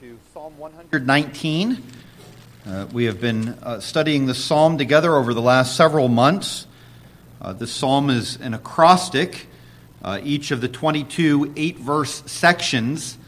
to 0.00 0.18
Psalm 0.32 0.56
119. 0.56 1.82
Uh, 2.64 2.86
we 2.90 3.04
have 3.04 3.20
been 3.20 3.48
uh, 3.62 3.80
studying 3.80 4.24
the 4.24 4.34
psalm 4.34 4.78
together 4.78 5.14
over 5.14 5.34
the 5.34 5.42
last 5.42 5.76
several 5.76 6.08
months. 6.08 6.66
Uh, 7.38 7.52
this 7.52 7.70
psalm 7.70 8.08
is 8.08 8.36
an 8.36 8.54
acrostic. 8.54 9.46
Uh, 10.02 10.18
each 10.22 10.52
of 10.52 10.62
the 10.62 10.68
22 10.68 11.52
eight 11.54 11.76
verse 11.76 12.22
sections 12.24 13.18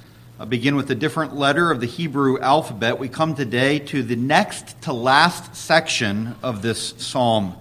uh, 0.41 0.47
begin 0.47 0.75
with 0.75 0.91
a 0.91 0.95
different 0.95 1.37
letter 1.37 1.71
of 1.71 1.81
the 1.81 1.87
Hebrew 1.87 2.41
alphabet. 2.41 2.99
We 2.99 3.11
come 3.11 3.35
today 3.35 3.79
to 3.81 4.03
the 4.03 4.17
next 4.17 4.81
to 4.83 4.95
last 4.95 5.55
section 5.55 6.37
of 6.43 6.63
this 6.63 6.95
psalm, 6.97 7.55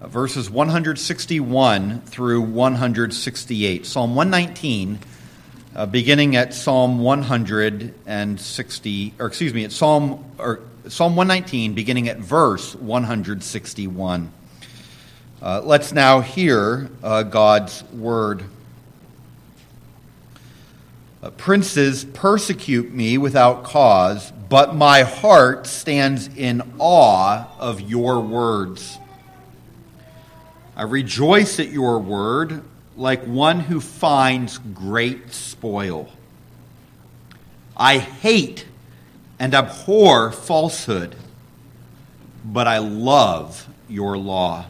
uh, 0.00 0.06
verses 0.06 0.48
161 0.48 2.02
through 2.02 2.42
168. 2.42 3.84
Psalm 3.84 4.14
119 4.14 5.00
uh, 5.74 5.86
beginning 5.86 6.36
at 6.36 6.52
Psalm 6.54 7.00
160, 7.00 9.14
or 9.18 9.26
excuse 9.26 9.52
me, 9.52 9.64
at 9.64 9.72
Psalm 9.72 10.24
or 10.38 10.60
Psalm 10.88 11.16
119, 11.16 11.74
beginning 11.74 12.08
at 12.08 12.18
verse 12.18 12.76
161. 12.76 14.32
Uh, 15.42 15.60
let's 15.64 15.92
now 15.92 16.20
hear 16.20 16.88
uh, 17.02 17.24
God's 17.24 17.82
word. 17.92 18.44
Uh, 21.22 21.30
Princes 21.30 22.04
persecute 22.04 22.92
me 22.92 23.18
without 23.18 23.64
cause, 23.64 24.30
but 24.48 24.76
my 24.76 25.02
heart 25.02 25.66
stands 25.66 26.28
in 26.36 26.62
awe 26.78 27.48
of 27.58 27.80
your 27.80 28.20
words. 28.20 28.96
I 30.76 30.82
rejoice 30.82 31.58
at 31.58 31.70
your 31.70 31.98
word 31.98 32.62
like 32.96 33.24
one 33.24 33.60
who 33.60 33.80
finds 33.80 34.58
great 34.58 35.32
spoil. 35.32 36.08
I 37.76 37.98
hate 37.98 38.66
and 39.38 39.54
abhor 39.54 40.30
falsehood, 40.30 41.16
but 42.44 42.68
I 42.68 42.78
love 42.78 43.66
your 43.88 44.16
law. 44.16 44.66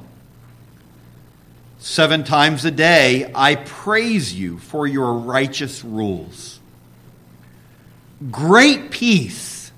Seven 1.79 2.25
times 2.25 2.65
a 2.65 2.71
day 2.71 3.31
I 3.35 3.57
praise 3.57 4.33
you 4.33 4.59
for 4.59 4.87
your 4.87 5.13
righteous 5.13 5.85
rules. 5.85 6.61
Great 8.31 8.91
peace 8.91 9.71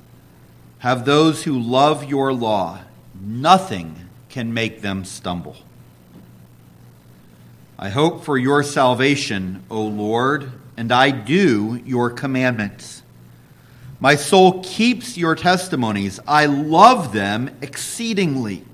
have 0.78 1.05
those 1.05 1.42
who 1.42 1.58
love 1.58 2.05
your 2.05 2.33
law. 2.33 2.78
Nothing 3.20 3.97
can 4.28 4.55
make 4.55 4.83
them 4.83 5.05
stumble. 5.05 5.56
I 7.78 7.91
hope 7.91 8.24
for 8.24 8.38
your 8.38 8.62
salvation, 8.62 9.62
O 9.70 9.82
Lord, 9.82 10.50
and 10.77 10.91
I 10.91 11.10
do 11.10 11.80
your 11.84 12.10
commandments. 12.10 13.02
My 14.00 14.14
soul 14.14 14.62
keeps 14.62 15.19
your 15.19 15.34
testimonies. 15.34 16.19
I 16.27 16.47
love 16.47 17.12
them 17.12 17.54
exceedingly. 17.60 18.64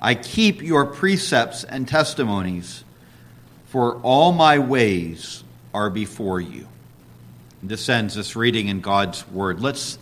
I 0.00 0.14
keep 0.14 0.62
your 0.62 0.86
precepts 0.86 1.64
and 1.64 1.88
testimonies, 1.88 2.84
for 3.66 3.96
all 4.02 4.32
my 4.32 4.58
ways 4.58 5.42
are 5.74 5.90
before 5.90 6.40
you. 6.40 6.68
This 7.62 7.88
ends 7.88 8.14
this 8.14 8.36
reading 8.36 8.68
in 8.68 8.80
God's 8.80 9.28
word. 9.28 9.60
Let's 9.60 9.98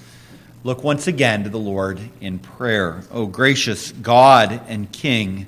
look 0.65 0.85
once 0.85 1.07
again 1.07 1.45
to 1.45 1.51
the 1.51 1.59
Lord 1.59 2.01
in 2.21 2.39
prayer. 2.39 3.05
O 3.11 3.27
gracious 3.27 3.93
God 3.93 4.61
and 4.69 4.91
King, 4.93 5.47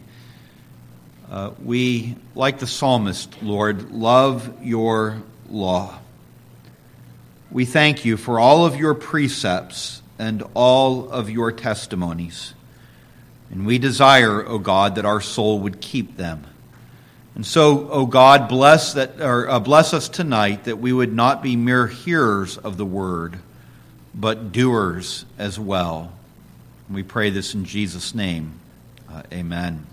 uh, 1.31 1.51
we, 1.63 2.17
like 2.35 2.59
the 2.59 2.67
psalmist, 2.67 3.43
Lord, 3.43 3.91
love 3.91 4.65
your 4.65 5.23
law. 5.51 5.99
We 7.51 7.65
thank 7.65 8.05
you 8.05 8.17
for 8.17 8.39
all 8.39 8.65
of 8.65 8.77
your 8.77 8.95
precepts 8.95 10.03
and 10.19 10.45
all 10.55 11.11
of 11.11 11.31
your 11.31 11.53
testimonies. 11.53 12.55
And 13.51 13.67
we 13.67 13.79
desire, 13.79 14.45
O 14.45 14.59
God, 14.59 14.97
that 14.97 15.05
our 15.05 15.21
soul 15.21 15.61
would 15.61 15.81
keep 15.81 16.17
them. 16.17 16.45
And 17.35 17.45
so, 17.45 17.89
O 17.91 18.07
God, 18.07 18.49
bless, 18.49 18.95
that, 18.95 19.21
or, 19.21 19.49
uh, 19.49 19.61
bless 19.61 19.93
us 19.93 20.09
tonight 20.09 20.65
that 20.65 20.79
we 20.79 20.93
would 20.93 21.13
not 21.13 21.43
be 21.43 21.55
mere 21.55 21.87
hearers 21.87 22.57
of 22.57 22.77
the 22.77 22.87
word, 22.87 23.39
but 24.15 24.53
doers 24.53 25.25
as 25.39 25.59
well. 25.59 26.13
And 26.89 26.97
we 26.97 27.03
pray 27.03 27.31
this 27.31 27.55
in 27.55 27.65
Jesus' 27.65 28.15
name. 28.15 28.55
Uh, 29.11 29.23
amen. 29.33 29.87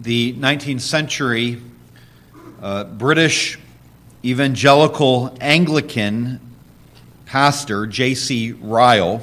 The 0.00 0.34
19th 0.34 0.80
century 0.80 1.62
uh, 2.60 2.84
British 2.84 3.58
evangelical 4.24 5.36
Anglican 5.40 6.40
pastor 7.24 7.86
J.C. 7.86 8.52
Ryle 8.52 9.22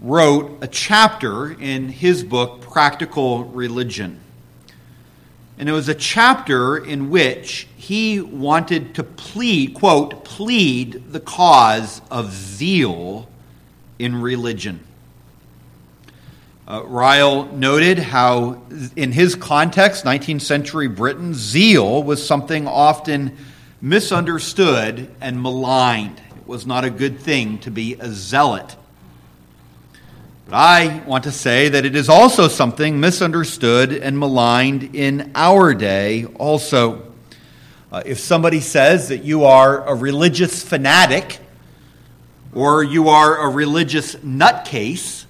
wrote 0.00 0.58
a 0.62 0.66
chapter 0.66 1.52
in 1.52 1.90
his 1.90 2.24
book, 2.24 2.60
Practical 2.60 3.44
Religion. 3.44 4.18
And 5.58 5.68
it 5.68 5.72
was 5.72 5.88
a 5.88 5.94
chapter 5.94 6.78
in 6.78 7.10
which 7.10 7.68
he 7.76 8.20
wanted 8.20 8.94
to 8.94 9.04
plead, 9.04 9.74
quote, 9.74 10.24
plead 10.24 11.12
the 11.12 11.20
cause 11.20 12.00
of 12.10 12.32
zeal 12.32 13.28
in 13.98 14.20
religion. 14.20 14.80
Uh, 16.70 16.84
Ryle 16.84 17.46
noted 17.46 17.98
how, 17.98 18.62
in 18.94 19.10
his 19.10 19.34
context, 19.34 20.04
19th 20.04 20.42
century 20.42 20.86
Britain, 20.86 21.34
zeal 21.34 22.00
was 22.00 22.24
something 22.24 22.68
often 22.68 23.36
misunderstood 23.80 25.12
and 25.20 25.42
maligned. 25.42 26.20
It 26.36 26.46
was 26.46 26.68
not 26.68 26.84
a 26.84 26.90
good 26.90 27.18
thing 27.18 27.58
to 27.62 27.72
be 27.72 27.94
a 27.94 28.08
zealot. 28.12 28.76
But 30.44 30.54
I 30.54 31.02
want 31.08 31.24
to 31.24 31.32
say 31.32 31.70
that 31.70 31.84
it 31.84 31.96
is 31.96 32.08
also 32.08 32.46
something 32.46 33.00
misunderstood 33.00 33.92
and 33.92 34.16
maligned 34.16 34.94
in 34.94 35.32
our 35.34 35.74
day, 35.74 36.26
also. 36.36 37.02
Uh, 37.90 38.04
if 38.06 38.20
somebody 38.20 38.60
says 38.60 39.08
that 39.08 39.24
you 39.24 39.42
are 39.42 39.84
a 39.88 39.94
religious 39.96 40.62
fanatic 40.62 41.40
or 42.54 42.84
you 42.84 43.08
are 43.08 43.38
a 43.38 43.48
religious 43.48 44.14
nutcase, 44.14 45.24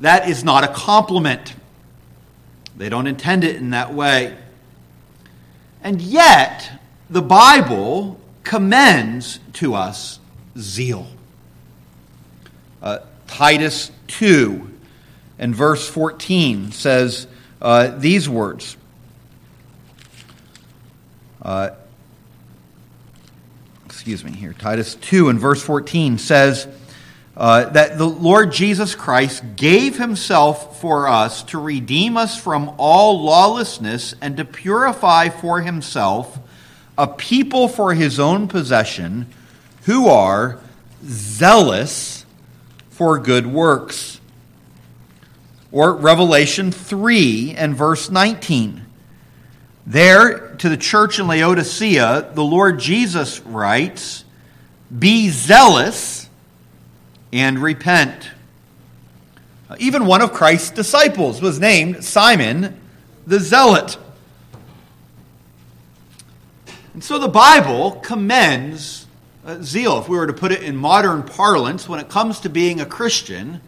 that 0.00 0.28
is 0.28 0.42
not 0.42 0.64
a 0.64 0.68
compliment. 0.68 1.54
They 2.76 2.88
don't 2.88 3.06
intend 3.06 3.44
it 3.44 3.56
in 3.56 3.70
that 3.70 3.92
way. 3.92 4.36
And 5.82 6.00
yet, 6.00 6.80
the 7.08 7.22
Bible 7.22 8.20
commends 8.42 9.40
to 9.54 9.74
us 9.74 10.18
zeal. 10.58 11.06
Uh, 12.82 13.00
Titus 13.26 13.90
2 14.08 14.70
and 15.38 15.54
verse 15.54 15.88
14 15.88 16.72
says 16.72 17.26
uh, 17.60 17.88
these 17.98 18.28
words. 18.28 18.76
Uh, 21.42 21.70
excuse 23.86 24.24
me 24.24 24.32
here. 24.32 24.54
Titus 24.54 24.94
2 24.96 25.28
and 25.28 25.38
verse 25.38 25.62
14 25.62 26.18
says, 26.18 26.66
uh, 27.36 27.70
that 27.70 27.96
the 27.96 28.08
Lord 28.08 28.52
Jesus 28.52 28.94
Christ 28.94 29.42
gave 29.56 29.98
himself 29.98 30.80
for 30.80 31.08
us 31.08 31.42
to 31.44 31.58
redeem 31.58 32.16
us 32.16 32.36
from 32.36 32.74
all 32.76 33.22
lawlessness 33.22 34.14
and 34.20 34.36
to 34.36 34.44
purify 34.44 35.28
for 35.28 35.60
himself 35.60 36.38
a 36.98 37.06
people 37.06 37.68
for 37.68 37.94
his 37.94 38.18
own 38.18 38.48
possession 38.48 39.26
who 39.84 40.08
are 40.08 40.58
zealous 41.04 42.26
for 42.90 43.18
good 43.18 43.46
works. 43.46 44.20
Or 45.72 45.94
Revelation 45.94 46.72
3 46.72 47.54
and 47.56 47.76
verse 47.76 48.10
19. 48.10 48.84
There, 49.86 50.54
to 50.56 50.68
the 50.68 50.76
church 50.76 51.18
in 51.18 51.26
Laodicea, 51.26 52.32
the 52.34 52.44
Lord 52.44 52.78
Jesus 52.78 53.40
writes, 53.40 54.24
Be 54.96 55.30
zealous 55.30 56.28
and 57.32 57.58
repent. 57.58 58.30
Even 59.78 60.06
one 60.06 60.20
of 60.20 60.32
Christ's 60.32 60.70
disciples 60.70 61.40
was 61.40 61.60
named 61.60 62.04
Simon 62.04 62.80
the 63.26 63.38
Zealot. 63.38 63.96
And 66.92 67.04
so 67.04 67.18
the 67.18 67.28
Bible 67.28 67.92
commends 67.92 69.06
uh, 69.46 69.62
zeal. 69.62 69.98
If 69.98 70.08
we 70.08 70.16
were 70.16 70.26
to 70.26 70.32
put 70.32 70.52
it 70.52 70.62
in 70.62 70.76
modern 70.76 71.22
parlance, 71.22 71.88
when 71.88 72.00
it 72.00 72.08
comes 72.08 72.40
to 72.40 72.48
being 72.48 72.80
a 72.80 72.86
Christian, 72.86 73.60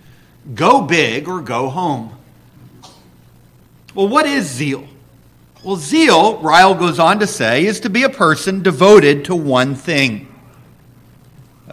go 0.55 0.83
big 0.83 1.29
or 1.29 1.41
go 1.41 1.69
home. 1.69 2.17
Well, 3.95 4.09
what 4.09 4.27
is 4.27 4.49
zeal? 4.49 4.87
Well, 5.63 5.77
zeal, 5.77 6.39
Ryle 6.39 6.75
goes 6.75 6.99
on 6.99 7.21
to 7.21 7.27
say, 7.27 7.67
is 7.67 7.81
to 7.81 7.91
be 7.91 8.03
a 8.03 8.09
person 8.09 8.63
devoted 8.63 9.27
to 9.27 9.37
one 9.37 9.77
thing. 9.77 10.32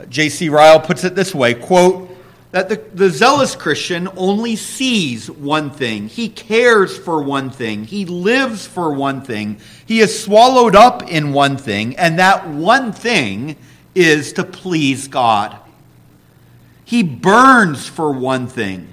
J.C. 0.08 0.50
Ryle 0.50 0.80
puts 0.80 1.04
it 1.04 1.16
this 1.16 1.36
way 1.36 1.54
quote, 1.54 2.10
that 2.52 2.70
the, 2.70 2.78
the 2.94 3.10
zealous 3.10 3.56
Christian 3.56 4.10
only 4.18 4.56
sees 4.56 5.30
one 5.30 5.70
thing. 5.70 6.08
He 6.08 6.30
cares 6.30 6.98
for 6.98 7.22
one 7.22 7.52
thing. 7.52 7.86
He 7.86 8.06
lives 8.06 8.66
for 8.66 8.92
one 8.92 9.22
thing. 9.22 9.60
He 9.86 10.00
is 10.00 10.24
swallowed 10.24 10.76
up 10.76 11.04
in 11.04 11.32
one 11.34 11.58
thing, 11.58 11.96
and 11.98 12.18
that 12.18 12.48
one 12.48 12.92
thing 12.92 13.56
is 13.94 14.34
to 14.34 14.44
please 14.44 15.08
God. 15.08 15.58
He 16.86 17.04
burns 17.04 17.88
for 17.88 18.12
one 18.12 18.48
thing, 18.48 18.88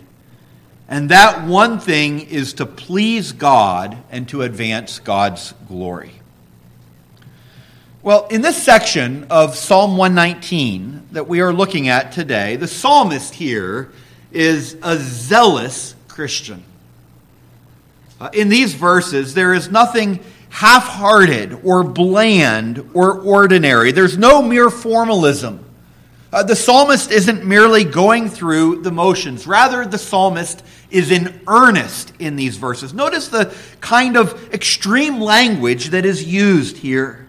and 0.86 1.08
that 1.08 1.46
one 1.46 1.80
thing 1.80 2.20
is 2.20 2.52
to 2.54 2.66
please 2.66 3.32
God 3.32 3.96
and 4.10 4.28
to 4.28 4.42
advance 4.42 4.98
God's 4.98 5.54
glory. 5.66 6.12
Well, 8.06 8.28
in 8.28 8.40
this 8.40 8.62
section 8.62 9.26
of 9.30 9.56
Psalm 9.56 9.96
119 9.96 11.08
that 11.10 11.26
we 11.26 11.40
are 11.40 11.52
looking 11.52 11.88
at 11.88 12.12
today, 12.12 12.54
the 12.54 12.68
psalmist 12.68 13.34
here 13.34 13.90
is 14.30 14.76
a 14.80 14.96
zealous 14.96 15.96
Christian. 16.06 16.62
Uh, 18.20 18.30
in 18.32 18.48
these 18.48 18.74
verses, 18.74 19.34
there 19.34 19.52
is 19.54 19.72
nothing 19.72 20.20
half 20.50 20.84
hearted 20.84 21.58
or 21.64 21.82
bland 21.82 22.90
or 22.94 23.18
ordinary, 23.22 23.90
there's 23.90 24.16
no 24.16 24.40
mere 24.40 24.70
formalism. 24.70 25.64
Uh, 26.32 26.44
the 26.44 26.54
psalmist 26.54 27.10
isn't 27.10 27.44
merely 27.44 27.82
going 27.82 28.28
through 28.28 28.82
the 28.82 28.92
motions. 28.92 29.48
Rather, 29.48 29.84
the 29.84 29.98
psalmist 29.98 30.62
is 30.92 31.10
in 31.10 31.40
earnest 31.48 32.12
in 32.20 32.36
these 32.36 32.56
verses. 32.56 32.94
Notice 32.94 33.26
the 33.26 33.52
kind 33.80 34.16
of 34.16 34.54
extreme 34.54 35.20
language 35.20 35.88
that 35.88 36.06
is 36.06 36.22
used 36.22 36.76
here. 36.76 37.25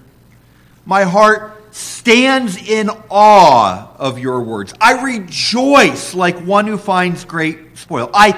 My 0.88 1.04
heart 1.04 1.76
stands 1.76 2.56
in 2.56 2.90
awe 3.10 3.92
of 3.98 4.20
your 4.20 4.42
words. 4.42 4.74
I 4.80 5.04
rejoice 5.04 6.16
like 6.16 6.40
one 6.40 6.66
who 6.66 6.78
finds 6.78 7.26
great 7.26 7.78
spoil. 7.78 8.10
I 8.14 8.32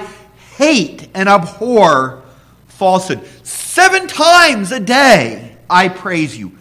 hate 0.56 1.08
and 1.14 1.28
abhor 1.28 2.24
falsehood. 2.66 3.24
Seven 3.46 4.08
times 4.08 4.72
a 4.72 4.80
day 4.80 5.56
I 5.70 5.90
praise 5.90 6.36
you. 6.36 6.58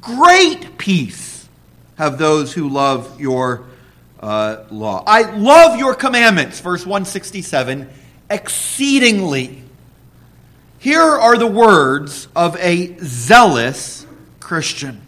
Great 0.00 0.78
peace 0.78 1.48
have 1.96 2.16
those 2.16 2.52
who 2.52 2.68
love 2.68 3.20
your 3.20 3.64
uh, 4.20 4.62
law. 4.70 5.02
I 5.04 5.34
love 5.36 5.80
your 5.80 5.96
commandments, 5.96 6.60
verse 6.60 6.86
167, 6.86 7.90
exceedingly. 8.30 9.64
Here 10.78 11.02
are 11.02 11.36
the 11.36 11.48
words 11.48 12.28
of 12.36 12.56
a 12.58 12.96
zealous 13.00 14.06
Christian. 14.38 15.07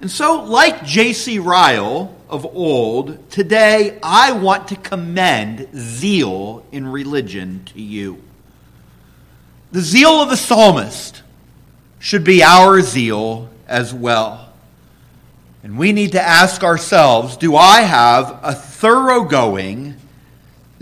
And 0.00 0.10
so, 0.10 0.44
like 0.44 0.84
J.C. 0.84 1.38
Ryle 1.38 2.14
of 2.28 2.46
old, 2.46 3.30
today 3.30 3.98
I 4.02 4.32
want 4.32 4.68
to 4.68 4.76
commend 4.76 5.68
zeal 5.76 6.64
in 6.72 6.88
religion 6.88 7.64
to 7.66 7.82
you. 7.82 8.22
The 9.72 9.82
zeal 9.82 10.22
of 10.22 10.30
the 10.30 10.38
psalmist 10.38 11.22
should 11.98 12.24
be 12.24 12.42
our 12.42 12.80
zeal 12.80 13.50
as 13.68 13.92
well. 13.92 14.50
And 15.62 15.76
we 15.76 15.92
need 15.92 16.12
to 16.12 16.22
ask 16.22 16.64
ourselves 16.64 17.36
do 17.36 17.54
I 17.54 17.82
have 17.82 18.40
a 18.42 18.54
thoroughgoing, 18.54 19.96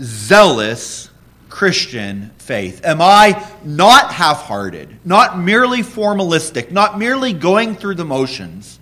zealous 0.01 1.09
Christian 1.49 2.31
faith? 2.37 2.85
Am 2.85 3.01
I 3.01 3.45
not 3.65 4.13
half 4.13 4.43
hearted, 4.43 4.97
not 5.03 5.37
merely 5.37 5.79
formalistic, 5.79 6.71
not 6.71 6.97
merely 6.97 7.33
going 7.33 7.75
through 7.75 7.95
the 7.95 8.05
motions? 8.05 8.78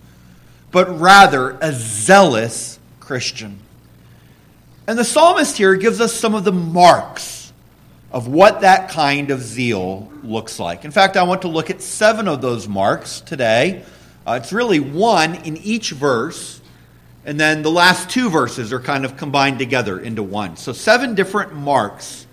But 0.70 1.00
rather 1.00 1.58
a 1.60 1.72
zealous 1.72 2.78
Christian. 3.00 3.58
And 4.86 4.98
the 4.98 5.04
psalmist 5.04 5.56
here 5.56 5.76
gives 5.76 6.00
us 6.00 6.14
some 6.14 6.34
of 6.34 6.44
the 6.44 6.52
marks 6.52 7.52
of 8.10 8.26
what 8.26 8.62
that 8.62 8.88
kind 8.88 9.30
of 9.30 9.42
zeal 9.42 10.10
looks 10.22 10.58
like. 10.58 10.84
In 10.84 10.90
fact, 10.90 11.16
I 11.16 11.24
want 11.24 11.42
to 11.42 11.48
look 11.48 11.68
at 11.68 11.82
seven 11.82 12.26
of 12.26 12.40
those 12.40 12.66
marks 12.66 13.20
today. 13.20 13.84
Uh, 14.26 14.38
it's 14.42 14.52
really 14.52 14.80
one 14.80 15.34
in 15.34 15.56
each 15.58 15.90
verse, 15.90 16.60
and 17.24 17.38
then 17.38 17.62
the 17.62 17.70
last 17.70 18.08
two 18.08 18.30
verses 18.30 18.72
are 18.72 18.80
kind 18.80 19.04
of 19.04 19.16
combined 19.16 19.58
together 19.58 20.00
into 20.00 20.22
one. 20.22 20.56
So, 20.56 20.72
seven 20.72 21.14
different 21.14 21.54
marks 21.54 22.26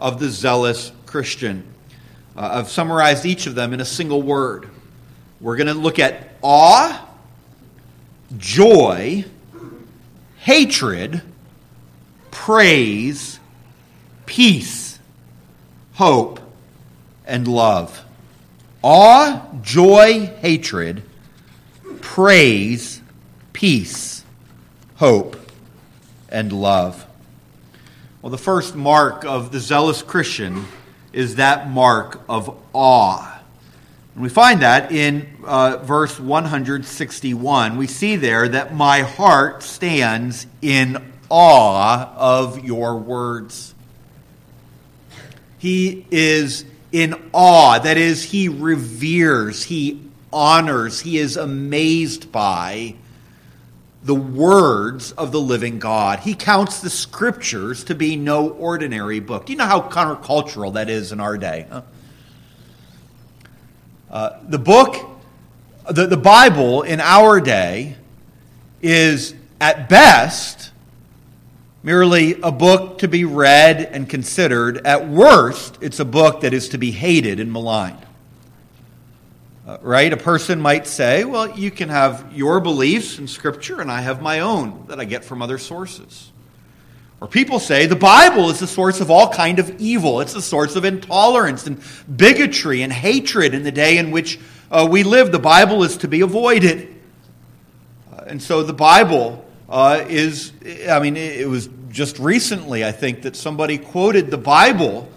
of 0.00 0.20
the 0.20 0.28
zealous 0.28 0.92
Christian. 1.06 1.64
Uh, 2.36 2.50
I've 2.52 2.68
summarized 2.68 3.26
each 3.26 3.46
of 3.46 3.56
them 3.56 3.72
in 3.72 3.80
a 3.80 3.84
single 3.84 4.22
word. 4.22 4.68
We're 5.40 5.56
going 5.56 5.66
to 5.66 5.74
look 5.74 5.98
at 5.98 6.30
awe 6.42 7.07
joy, 8.36 9.24
hatred, 10.38 11.22
praise, 12.30 13.40
peace, 14.26 14.98
hope, 15.94 16.40
and 17.26 17.48
love. 17.48 18.04
Awe, 18.82 19.46
joy, 19.62 20.26
hatred, 20.40 21.02
praise, 22.00 23.02
peace, 23.52 24.24
hope, 24.96 25.36
and 26.28 26.52
love. 26.52 27.06
Well, 28.22 28.30
the 28.30 28.38
first 28.38 28.74
mark 28.74 29.24
of 29.24 29.52
the 29.52 29.60
zealous 29.60 30.02
Christian 30.02 30.66
is 31.12 31.36
that 31.36 31.70
mark 31.70 32.20
of 32.28 32.56
awe. 32.72 33.37
And 34.18 34.24
we 34.24 34.30
find 34.30 34.62
that 34.62 34.90
in 34.90 35.28
uh, 35.44 35.76
verse 35.76 36.18
161. 36.18 37.76
We 37.76 37.86
see 37.86 38.16
there 38.16 38.48
that 38.48 38.74
my 38.74 39.02
heart 39.02 39.62
stands 39.62 40.44
in 40.60 41.12
awe 41.30 42.12
of 42.16 42.64
your 42.64 42.96
words. 42.96 43.76
He 45.58 46.04
is 46.10 46.64
in 46.90 47.30
awe. 47.32 47.78
That 47.78 47.96
is, 47.96 48.24
he 48.24 48.48
reveres, 48.48 49.62
he 49.62 50.02
honors, 50.32 50.98
he 50.98 51.18
is 51.18 51.36
amazed 51.36 52.32
by 52.32 52.96
the 54.02 54.16
words 54.16 55.12
of 55.12 55.30
the 55.30 55.40
living 55.40 55.78
God. 55.78 56.18
He 56.18 56.34
counts 56.34 56.80
the 56.80 56.90
scriptures 56.90 57.84
to 57.84 57.94
be 57.94 58.16
no 58.16 58.48
ordinary 58.50 59.20
book. 59.20 59.46
Do 59.46 59.52
you 59.52 59.58
know 59.58 59.66
how 59.66 59.82
countercultural 59.82 60.72
that 60.72 60.90
is 60.90 61.12
in 61.12 61.20
our 61.20 61.38
day? 61.38 61.68
Huh? 61.70 61.82
Uh, 64.10 64.38
the 64.48 64.58
book, 64.58 64.96
the, 65.90 66.06
the 66.06 66.16
Bible 66.16 66.82
in 66.82 67.00
our 67.00 67.40
day 67.40 67.96
is 68.80 69.34
at 69.60 69.88
best 69.88 70.70
merely 71.82 72.40
a 72.42 72.50
book 72.50 72.98
to 72.98 73.08
be 73.08 73.24
read 73.24 73.80
and 73.80 74.08
considered. 74.08 74.86
At 74.86 75.08
worst, 75.08 75.78
it's 75.80 76.00
a 76.00 76.04
book 76.04 76.40
that 76.40 76.52
is 76.52 76.70
to 76.70 76.78
be 76.78 76.90
hated 76.90 77.40
and 77.40 77.52
maligned. 77.52 78.04
Uh, 79.66 79.76
right? 79.82 80.12
A 80.12 80.16
person 80.16 80.60
might 80.60 80.86
say, 80.86 81.24
well, 81.24 81.58
you 81.58 81.70
can 81.70 81.90
have 81.90 82.32
your 82.34 82.60
beliefs 82.60 83.18
in 83.18 83.28
Scripture, 83.28 83.80
and 83.80 83.90
I 83.90 84.00
have 84.00 84.22
my 84.22 84.40
own 84.40 84.86
that 84.88 84.98
I 84.98 85.04
get 85.04 85.24
from 85.24 85.42
other 85.42 85.58
sources. 85.58 86.32
Or 87.20 87.26
people 87.26 87.58
say 87.58 87.86
the 87.86 87.96
Bible 87.96 88.48
is 88.50 88.60
the 88.60 88.66
source 88.66 89.00
of 89.00 89.10
all 89.10 89.28
kind 89.32 89.58
of 89.58 89.80
evil. 89.80 90.20
It's 90.20 90.34
the 90.34 90.42
source 90.42 90.76
of 90.76 90.84
intolerance 90.84 91.66
and 91.66 91.82
bigotry 92.16 92.82
and 92.82 92.92
hatred 92.92 93.54
in 93.54 93.64
the 93.64 93.72
day 93.72 93.98
in 93.98 94.12
which 94.12 94.38
uh, 94.70 94.86
we 94.88 95.02
live. 95.02 95.32
The 95.32 95.40
Bible 95.40 95.82
is 95.82 95.96
to 95.98 96.08
be 96.08 96.20
avoided. 96.20 96.94
Uh, 98.12 98.24
and 98.28 98.42
so 98.42 98.62
the 98.62 98.72
Bible 98.72 99.44
uh, 99.68 100.04
is, 100.08 100.52
I 100.88 101.00
mean, 101.00 101.16
it 101.16 101.48
was 101.48 101.68
just 101.90 102.20
recently, 102.20 102.84
I 102.84 102.92
think, 102.92 103.22
that 103.22 103.34
somebody 103.34 103.78
quoted 103.78 104.30
the 104.30 104.38
Bible 104.38 105.10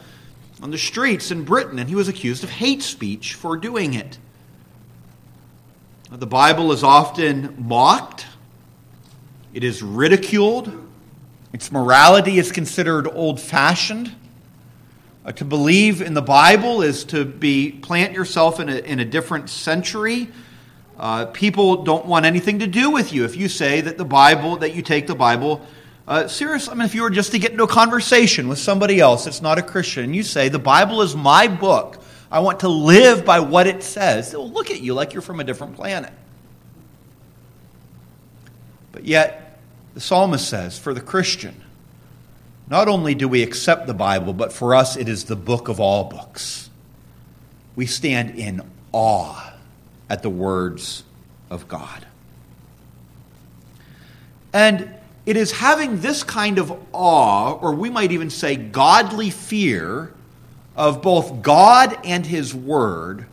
on 0.61 0.71
the 0.71 0.77
streets 0.77 1.29
in 1.29 1.43
Britain, 1.43 1.77
and 1.77 1.87
he 1.87 1.95
was 1.95 2.07
accused 2.07 2.43
of 2.43 2.49
hate 2.49 2.81
speech 2.81 3.35
for 3.35 3.57
doing 3.57 3.93
it. 3.93 4.17
The 6.11 6.27
Bible 6.27 6.71
is 6.71 6.83
often 6.83 7.55
mocked, 7.59 8.25
it 9.53 9.63
is 9.63 9.83
ridiculed. 9.83 10.80
Its 11.53 11.71
morality 11.71 12.37
is 12.37 12.51
considered 12.51 13.07
old 13.07 13.39
fashioned. 13.39 14.15
Uh, 15.23 15.31
to 15.31 15.45
believe 15.45 16.01
in 16.01 16.15
the 16.15 16.21
Bible 16.21 16.81
is 16.81 17.03
to 17.03 17.25
be 17.25 17.71
plant 17.71 18.13
yourself 18.13 18.59
in 18.59 18.69
a, 18.69 18.77
in 18.77 18.99
a 18.99 19.05
different 19.05 19.49
century. 19.49 20.29
Uh, 20.97 21.25
people 21.27 21.83
don't 21.83 22.05
want 22.05 22.25
anything 22.25 22.59
to 22.59 22.67
do 22.67 22.89
with 22.89 23.13
you 23.13 23.25
if 23.25 23.35
you 23.35 23.47
say 23.47 23.81
that 23.81 23.97
the 23.97 24.05
Bible, 24.05 24.57
that 24.57 24.73
you 24.73 24.81
take 24.81 25.07
the 25.07 25.15
Bible 25.15 25.61
uh, 26.07 26.27
seriously. 26.27 26.71
I 26.71 26.75
mean, 26.75 26.85
if 26.85 26.95
you 26.95 27.03
were 27.03 27.09
just 27.09 27.31
to 27.31 27.39
get 27.39 27.51
into 27.51 27.63
a 27.63 27.67
conversation 27.67 28.47
with 28.47 28.57
somebody 28.57 28.99
else 28.99 29.25
that's 29.25 29.41
not 29.41 29.57
a 29.59 29.61
Christian, 29.61 30.13
you 30.13 30.23
say, 30.23 30.49
the 30.49 30.59
Bible 30.59 31.01
is 31.01 31.15
my 31.15 31.47
book, 31.47 32.01
I 32.31 32.39
want 32.39 32.61
to 32.61 32.69
live 32.69 33.23
by 33.25 33.39
what 33.39 33.67
it 33.67 33.83
says, 33.83 34.31
they'll 34.31 34.49
look 34.49 34.71
at 34.71 34.81
you 34.81 34.93
like 34.93 35.13
you're 35.13 35.21
from 35.21 35.39
a 35.39 35.43
different 35.43 35.75
planet. 35.75 36.11
But 38.91 39.05
yet, 39.05 39.50
the 39.93 39.99
psalmist 39.99 40.47
says, 40.47 40.77
for 40.77 40.93
the 40.93 41.01
Christian, 41.01 41.55
not 42.69 42.87
only 42.87 43.15
do 43.15 43.27
we 43.27 43.43
accept 43.43 43.87
the 43.87 43.93
Bible, 43.93 44.33
but 44.33 44.53
for 44.53 44.75
us 44.75 44.95
it 44.95 45.09
is 45.09 45.25
the 45.25 45.35
book 45.35 45.67
of 45.67 45.79
all 45.79 46.05
books. 46.05 46.69
We 47.75 47.85
stand 47.85 48.37
in 48.39 48.61
awe 48.91 49.53
at 50.09 50.21
the 50.21 50.29
words 50.29 51.03
of 51.49 51.67
God. 51.67 52.05
And 54.53 54.93
it 55.25 55.37
is 55.37 55.51
having 55.51 56.01
this 56.01 56.23
kind 56.23 56.57
of 56.57 56.71
awe, 56.93 57.53
or 57.53 57.73
we 57.73 57.89
might 57.89 58.11
even 58.11 58.29
say 58.29 58.55
godly 58.55 59.29
fear, 59.29 60.13
of 60.75 61.01
both 61.01 61.41
God 61.41 61.97
and 62.05 62.25
His 62.25 62.55
Word 62.55 63.25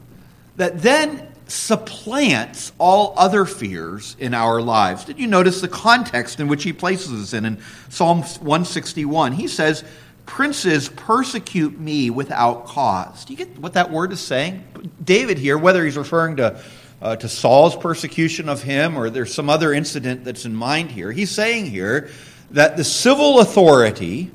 that 0.57 0.83
then 0.83 1.28
supplants 1.49 2.73
all 2.79 3.15
other 3.17 3.45
fears 3.45 4.17
in 4.19 4.35
our 4.35 4.61
lives. 4.61 5.05
Did 5.05 5.19
you 5.19 5.27
notice 5.27 5.61
the 5.61 5.69
context 5.69 6.41
in 6.41 6.49
which 6.49 6.63
he 6.63 6.73
places 6.73 7.23
us 7.23 7.33
in? 7.33 7.45
In 7.45 7.59
Psalm 7.89 8.23
161, 8.23 9.33
he 9.33 9.49
says, 9.49 9.83
Princes 10.27 10.91
persecute 10.91 11.81
me 11.81 12.11
without 12.11 12.67
cause. 12.67 13.25
Do 13.25 13.33
you 13.33 13.39
get 13.39 13.59
what 13.59 13.73
that 13.73 13.91
word 13.91 14.13
is 14.13 14.21
saying? 14.21 14.63
David 15.03 15.39
here, 15.39 15.57
whether 15.57 15.83
he's 15.83 15.97
referring 15.97 16.37
to, 16.37 16.61
uh, 17.01 17.17
to 17.17 17.29
Saul's 17.31 17.75
persecution 17.75 18.51
of 18.51 18.63
him 18.63 18.99
or 18.99 19.09
there's 19.09 19.33
some 19.33 19.49
other 19.49 19.73
incident 19.73 20.25
that's 20.25 20.45
in 20.45 20.55
mind 20.55 20.91
here, 20.91 21.13
he's 21.13 21.31
saying 21.31 21.67
here 21.67 22.11
that 22.51 22.77
the 22.77 22.85
civil 22.85 23.41
authority 23.41 24.31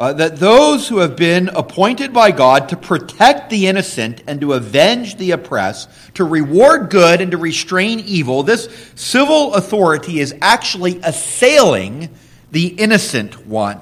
uh, 0.00 0.14
that 0.14 0.38
those 0.38 0.88
who 0.88 0.96
have 0.96 1.14
been 1.14 1.48
appointed 1.48 2.10
by 2.10 2.30
God 2.30 2.70
to 2.70 2.76
protect 2.76 3.50
the 3.50 3.66
innocent 3.66 4.22
and 4.26 4.40
to 4.40 4.54
avenge 4.54 5.16
the 5.16 5.32
oppressed, 5.32 5.90
to 6.14 6.24
reward 6.24 6.88
good 6.88 7.20
and 7.20 7.32
to 7.32 7.36
restrain 7.36 8.00
evil, 8.00 8.42
this 8.42 8.66
civil 8.94 9.54
authority 9.54 10.18
is 10.18 10.34
actually 10.40 10.98
assailing 11.02 12.08
the 12.50 12.68
innocent 12.68 13.46
one. 13.46 13.78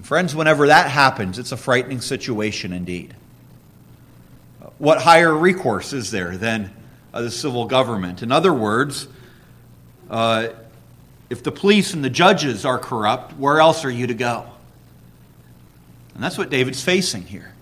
Friends, 0.00 0.34
whenever 0.34 0.68
that 0.68 0.90
happens, 0.90 1.38
it's 1.38 1.52
a 1.52 1.58
frightening 1.58 2.00
situation 2.00 2.72
indeed. 2.72 3.14
What 4.78 5.02
higher 5.02 5.34
recourse 5.36 5.92
is 5.92 6.10
there 6.10 6.38
than 6.38 6.74
uh, 7.12 7.20
the 7.20 7.30
civil 7.30 7.66
government? 7.66 8.22
In 8.22 8.32
other 8.32 8.54
words, 8.54 9.08
uh, 10.08 10.48
if 11.28 11.42
the 11.42 11.52
police 11.52 11.92
and 11.92 12.02
the 12.02 12.08
judges 12.08 12.64
are 12.64 12.78
corrupt, 12.78 13.36
where 13.36 13.60
else 13.60 13.84
are 13.84 13.90
you 13.90 14.06
to 14.06 14.14
go? 14.14 14.46
And 16.20 16.24
that's 16.26 16.36
what 16.36 16.50
David's 16.50 16.84
facing 16.84 17.22
here. 17.22 17.54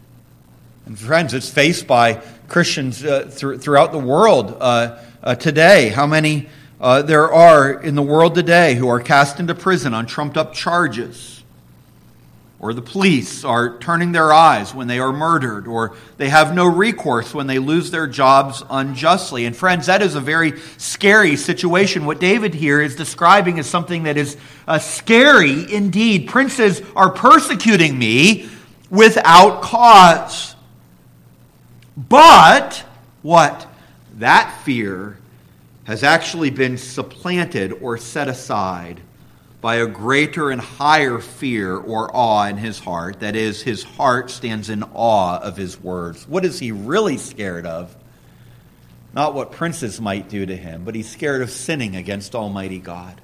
And 0.84 0.98
friends, 0.98 1.32
it's 1.32 1.48
faced 1.48 1.86
by 1.86 2.14
Christians 2.48 3.04
uh, 3.04 3.30
th- 3.32 3.60
throughout 3.60 3.92
the 3.92 4.00
world 4.00 4.56
uh, 4.58 4.98
uh, 5.22 5.36
today. 5.36 5.90
How 5.90 6.08
many 6.08 6.48
uh, 6.80 7.02
there 7.02 7.32
are 7.32 7.70
in 7.70 7.94
the 7.94 8.02
world 8.02 8.34
today 8.34 8.74
who 8.74 8.88
are 8.88 8.98
cast 8.98 9.38
into 9.38 9.54
prison 9.54 9.94
on 9.94 10.06
trumped 10.06 10.36
up 10.36 10.54
charges? 10.54 11.37
Or 12.60 12.74
the 12.74 12.82
police 12.82 13.44
are 13.44 13.78
turning 13.78 14.10
their 14.10 14.32
eyes 14.32 14.74
when 14.74 14.88
they 14.88 14.98
are 14.98 15.12
murdered, 15.12 15.68
or 15.68 15.96
they 16.16 16.28
have 16.28 16.54
no 16.54 16.66
recourse 16.66 17.32
when 17.32 17.46
they 17.46 17.60
lose 17.60 17.92
their 17.92 18.08
jobs 18.08 18.64
unjustly. 18.68 19.46
And 19.46 19.56
friends, 19.56 19.86
that 19.86 20.02
is 20.02 20.16
a 20.16 20.20
very 20.20 20.58
scary 20.76 21.36
situation. 21.36 22.04
What 22.04 22.18
David 22.18 22.54
here 22.54 22.80
is 22.80 22.96
describing 22.96 23.58
is 23.58 23.66
something 23.68 24.04
that 24.04 24.16
is 24.16 24.36
uh, 24.66 24.80
scary 24.80 25.72
indeed. 25.72 26.28
Princes 26.28 26.82
are 26.96 27.10
persecuting 27.10 27.96
me 27.96 28.48
without 28.90 29.62
cause. 29.62 30.56
But 31.96 32.84
what? 33.22 33.66
That 34.16 34.62
fear 34.64 35.16
has 35.84 36.02
actually 36.02 36.50
been 36.50 36.76
supplanted 36.76 37.72
or 37.72 37.98
set 37.98 38.26
aside 38.26 39.00
by 39.60 39.76
a 39.76 39.86
greater 39.86 40.50
and 40.50 40.60
higher 40.60 41.18
fear 41.18 41.76
or 41.76 42.14
awe 42.14 42.46
in 42.46 42.56
his 42.56 42.78
heart. 42.78 43.20
That 43.20 43.34
is, 43.34 43.62
his 43.62 43.82
heart 43.82 44.30
stands 44.30 44.70
in 44.70 44.84
awe 44.94 45.38
of 45.38 45.56
his 45.56 45.80
words. 45.80 46.28
What 46.28 46.44
is 46.44 46.58
he 46.58 46.70
really 46.70 47.16
scared 47.16 47.66
of? 47.66 47.94
Not 49.12 49.34
what 49.34 49.50
princes 49.50 50.00
might 50.00 50.28
do 50.28 50.46
to 50.46 50.56
him, 50.56 50.84
but 50.84 50.94
he's 50.94 51.08
scared 51.08 51.42
of 51.42 51.50
sinning 51.50 51.96
against 51.96 52.34
Almighty 52.34 52.78
God. 52.78 53.20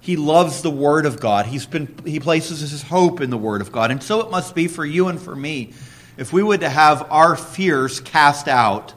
He 0.00 0.16
loves 0.16 0.62
the 0.62 0.70
Word 0.70 1.06
of 1.06 1.20
God. 1.20 1.46
He's 1.46 1.66
been, 1.66 1.94
he 2.04 2.18
places 2.18 2.60
his 2.60 2.82
hope 2.82 3.20
in 3.20 3.30
the 3.30 3.36
Word 3.36 3.60
of 3.60 3.70
God. 3.70 3.90
And 3.90 4.02
so 4.02 4.20
it 4.20 4.30
must 4.30 4.54
be 4.54 4.66
for 4.66 4.84
you 4.84 5.08
and 5.08 5.20
for 5.20 5.36
me. 5.36 5.74
If 6.16 6.32
we 6.32 6.42
would 6.42 6.60
to 6.60 6.68
have 6.68 7.06
our 7.10 7.36
fears 7.36 8.00
cast 8.00 8.48
out, 8.48 8.94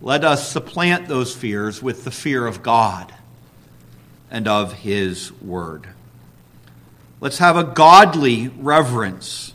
let 0.00 0.24
us 0.24 0.50
supplant 0.50 1.08
those 1.08 1.34
fears 1.34 1.82
with 1.82 2.04
the 2.04 2.10
fear 2.10 2.46
of 2.46 2.62
God 2.62 3.13
and 4.34 4.48
of 4.48 4.72
His 4.72 5.30
Word. 5.40 5.86
Let's 7.20 7.38
have 7.38 7.56
a 7.56 7.62
godly 7.62 8.48
reverence. 8.48 9.54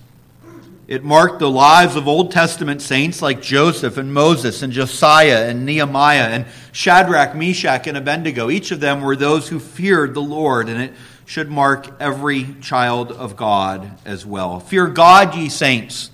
It 0.87 1.03
marked 1.03 1.39
the 1.39 1.49
lives 1.49 1.97
of 1.97 2.07
Old 2.07 2.31
Testament 2.31 2.81
saints 2.81 3.21
like 3.21 3.41
Joseph 3.41 3.97
and 3.97 4.13
Moses 4.13 4.61
and 4.61 4.71
Josiah 4.71 5.49
and 5.49 5.65
Nehemiah 5.65 6.29
and 6.29 6.45
Shadrach, 6.71 7.35
Meshach, 7.35 7.87
and 7.87 7.97
Abednego. 7.97 8.49
Each 8.49 8.71
of 8.71 8.79
them 8.79 9.01
were 9.01 9.17
those 9.17 9.49
who 9.49 9.59
feared 9.59 10.13
the 10.13 10.21
Lord, 10.21 10.69
and 10.69 10.81
it 10.81 10.93
should 11.25 11.51
mark 11.51 11.87
every 11.99 12.55
child 12.61 13.11
of 13.11 13.35
God 13.35 13.91
as 14.05 14.25
well. 14.25 14.61
Fear 14.61 14.87
God, 14.87 15.35
ye 15.35 15.49
saints, 15.49 16.09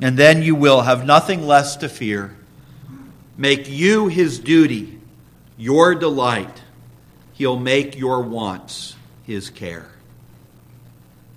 and 0.00 0.16
then 0.16 0.42
you 0.42 0.54
will 0.54 0.82
have 0.82 1.04
nothing 1.04 1.44
less 1.44 1.74
to 1.78 1.88
fear. 1.88 2.36
Make 3.36 3.68
you 3.68 4.06
his 4.06 4.38
duty, 4.38 5.00
your 5.58 5.96
delight 5.96 6.62
He'll 7.36 7.58
make 7.58 7.96
your 7.96 8.22
wants 8.22 8.96
his 9.24 9.50
care. 9.50 9.88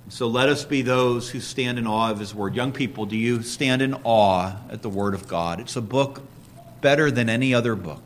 So 0.08 0.28
let 0.28 0.50
us 0.50 0.64
be 0.64 0.82
those 0.82 1.30
who 1.30 1.40
stand 1.40 1.78
in 1.78 1.86
awe 1.86 2.10
of 2.10 2.20
his 2.20 2.34
word. 2.34 2.56
Young 2.56 2.72
people, 2.72 3.06
do 3.06 3.16
you 3.16 3.44
stand 3.44 3.82
in 3.82 3.94
awe 4.04 4.56
at 4.70 4.82
the 4.82 4.90
word 4.90 5.14
of 5.14 5.28
God? 5.28 5.60
It's 5.60 5.76
a 5.76 5.82
book 5.82 6.22
better 6.82 7.12
than 7.12 7.30
any 7.30 7.54
other 7.54 7.76
book. 7.76 8.02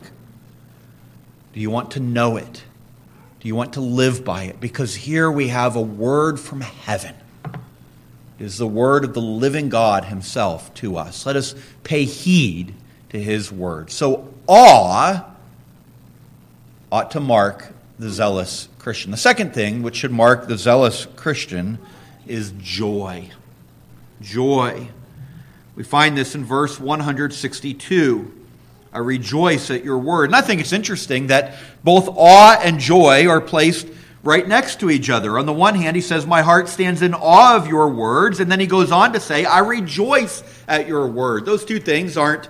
Do 1.52 1.60
you 1.60 1.70
want 1.70 1.92
to 1.92 2.00
know 2.00 2.36
it? 2.36 2.64
Do 3.40 3.48
you 3.48 3.54
want 3.54 3.74
to 3.74 3.80
live 3.80 4.24
by 4.24 4.44
it? 4.44 4.60
Because 4.60 4.94
here 4.94 5.30
we 5.30 5.48
have 5.48 5.76
a 5.76 5.80
word 5.80 6.40
from 6.40 6.62
heaven. 6.62 7.14
It 7.44 8.44
is 8.44 8.58
the 8.58 8.66
word 8.66 9.04
of 9.04 9.14
the 9.14 9.20
living 9.20 9.68
God 9.68 10.06
himself 10.06 10.74
to 10.74 10.96
us. 10.96 11.24
Let 11.24 11.36
us 11.36 11.54
pay 11.84 12.04
heed 12.04 12.74
to 13.10 13.22
his 13.22 13.52
word. 13.52 13.90
So 13.92 14.34
awe 14.48 15.24
ought 16.90 17.10
to 17.12 17.20
mark 17.20 17.73
the 17.98 18.10
zealous 18.10 18.68
Christian. 18.78 19.10
The 19.10 19.16
second 19.16 19.54
thing 19.54 19.82
which 19.82 19.96
should 19.96 20.12
mark 20.12 20.48
the 20.48 20.58
zealous 20.58 21.06
Christian 21.16 21.78
is 22.26 22.52
joy. 22.58 23.30
Joy. 24.20 24.88
We 25.76 25.84
find 25.84 26.16
this 26.16 26.34
in 26.34 26.44
verse 26.44 26.78
162. 26.78 28.32
I 28.92 28.98
rejoice 28.98 29.70
at 29.70 29.84
your 29.84 29.98
word. 29.98 30.26
And 30.26 30.36
I 30.36 30.40
think 30.40 30.60
it's 30.60 30.72
interesting 30.72 31.28
that 31.28 31.56
both 31.82 32.08
awe 32.08 32.58
and 32.62 32.78
joy 32.78 33.26
are 33.28 33.40
placed 33.40 33.88
right 34.22 34.46
next 34.46 34.80
to 34.80 34.90
each 34.90 35.10
other. 35.10 35.38
On 35.38 35.46
the 35.46 35.52
one 35.52 35.74
hand, 35.74 35.96
he 35.96 36.02
says, 36.02 36.26
My 36.26 36.42
heart 36.42 36.68
stands 36.68 37.02
in 37.02 37.12
awe 37.12 37.56
of 37.56 37.66
your 37.66 37.88
words. 37.88 38.40
And 38.40 38.50
then 38.50 38.60
he 38.60 38.66
goes 38.66 38.92
on 38.92 39.12
to 39.12 39.20
say, 39.20 39.44
I 39.44 39.58
rejoice 39.60 40.42
at 40.68 40.86
your 40.86 41.06
word. 41.08 41.44
Those 41.44 41.64
two 41.64 41.80
things 41.80 42.16
aren't 42.16 42.48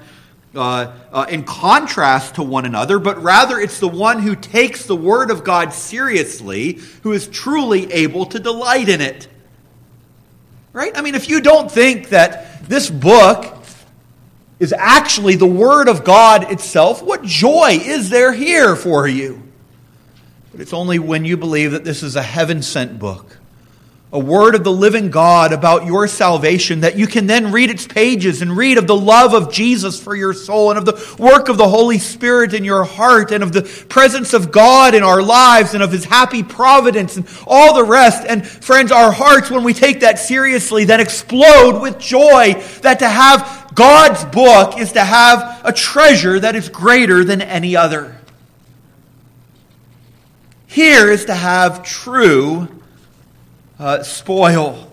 uh, 0.54 0.92
uh, 1.12 1.26
in 1.28 1.44
contrast 1.44 2.36
to 2.36 2.42
one 2.42 2.64
another, 2.64 2.98
but 2.98 3.22
rather 3.22 3.58
it's 3.58 3.80
the 3.80 3.88
one 3.88 4.20
who 4.20 4.36
takes 4.36 4.86
the 4.86 4.96
Word 4.96 5.30
of 5.30 5.44
God 5.44 5.72
seriously 5.72 6.80
who 7.02 7.12
is 7.12 7.26
truly 7.28 7.92
able 7.92 8.26
to 8.26 8.38
delight 8.38 8.88
in 8.88 9.00
it. 9.00 9.28
Right? 10.72 10.96
I 10.96 11.02
mean, 11.02 11.14
if 11.14 11.28
you 11.28 11.40
don't 11.40 11.70
think 11.70 12.08
that 12.10 12.68
this 12.68 12.90
book 12.90 13.64
is 14.58 14.72
actually 14.72 15.36
the 15.36 15.46
Word 15.46 15.88
of 15.88 16.04
God 16.04 16.50
itself, 16.50 17.02
what 17.02 17.22
joy 17.22 17.78
is 17.80 18.10
there 18.10 18.32
here 18.32 18.76
for 18.76 19.06
you? 19.06 19.42
But 20.50 20.60
it's 20.60 20.72
only 20.72 20.98
when 20.98 21.24
you 21.24 21.36
believe 21.36 21.72
that 21.72 21.84
this 21.84 22.02
is 22.02 22.16
a 22.16 22.22
heaven 22.22 22.62
sent 22.62 22.98
book 22.98 23.38
a 24.14 24.18
word 24.18 24.54
of 24.54 24.62
the 24.62 24.70
living 24.70 25.10
God 25.10 25.52
about 25.52 25.86
your 25.86 26.06
salvation, 26.06 26.80
that 26.82 26.96
you 26.96 27.08
can 27.08 27.26
then 27.26 27.50
read 27.50 27.68
its 27.68 27.84
pages 27.84 28.42
and 28.42 28.56
read 28.56 28.78
of 28.78 28.86
the 28.86 28.96
love 28.96 29.34
of 29.34 29.52
Jesus 29.52 30.00
for 30.00 30.14
your 30.14 30.32
soul 30.32 30.70
and 30.70 30.78
of 30.78 30.84
the 30.84 31.16
work 31.18 31.48
of 31.48 31.58
the 31.58 31.68
Holy 31.68 31.98
Spirit 31.98 32.54
in 32.54 32.64
your 32.64 32.84
heart 32.84 33.32
and 33.32 33.42
of 33.42 33.52
the 33.52 33.62
presence 33.88 34.32
of 34.32 34.52
God 34.52 34.94
in 34.94 35.02
our 35.02 35.20
lives 35.20 35.74
and 35.74 35.82
of 35.82 35.90
His 35.90 36.04
happy 36.04 36.44
providence 36.44 37.16
and 37.16 37.28
all 37.44 37.74
the 37.74 37.82
rest. 37.82 38.24
And 38.28 38.46
friends, 38.46 38.92
our 38.92 39.10
hearts, 39.10 39.50
when 39.50 39.64
we 39.64 39.74
take 39.74 40.00
that 40.00 40.20
seriously, 40.20 40.84
then 40.84 41.00
explode 41.00 41.80
with 41.82 41.98
joy 41.98 42.54
that 42.82 43.00
to 43.00 43.08
have 43.08 43.72
God's 43.74 44.24
book 44.26 44.78
is 44.78 44.92
to 44.92 45.04
have 45.04 45.60
a 45.64 45.72
treasure 45.72 46.38
that 46.38 46.54
is 46.54 46.68
greater 46.68 47.24
than 47.24 47.42
any 47.42 47.74
other. 47.74 48.16
Here 50.68 51.10
is 51.10 51.24
to 51.24 51.34
have 51.34 51.82
true 51.82 52.68
uh, 53.78 54.02
spoil. 54.02 54.90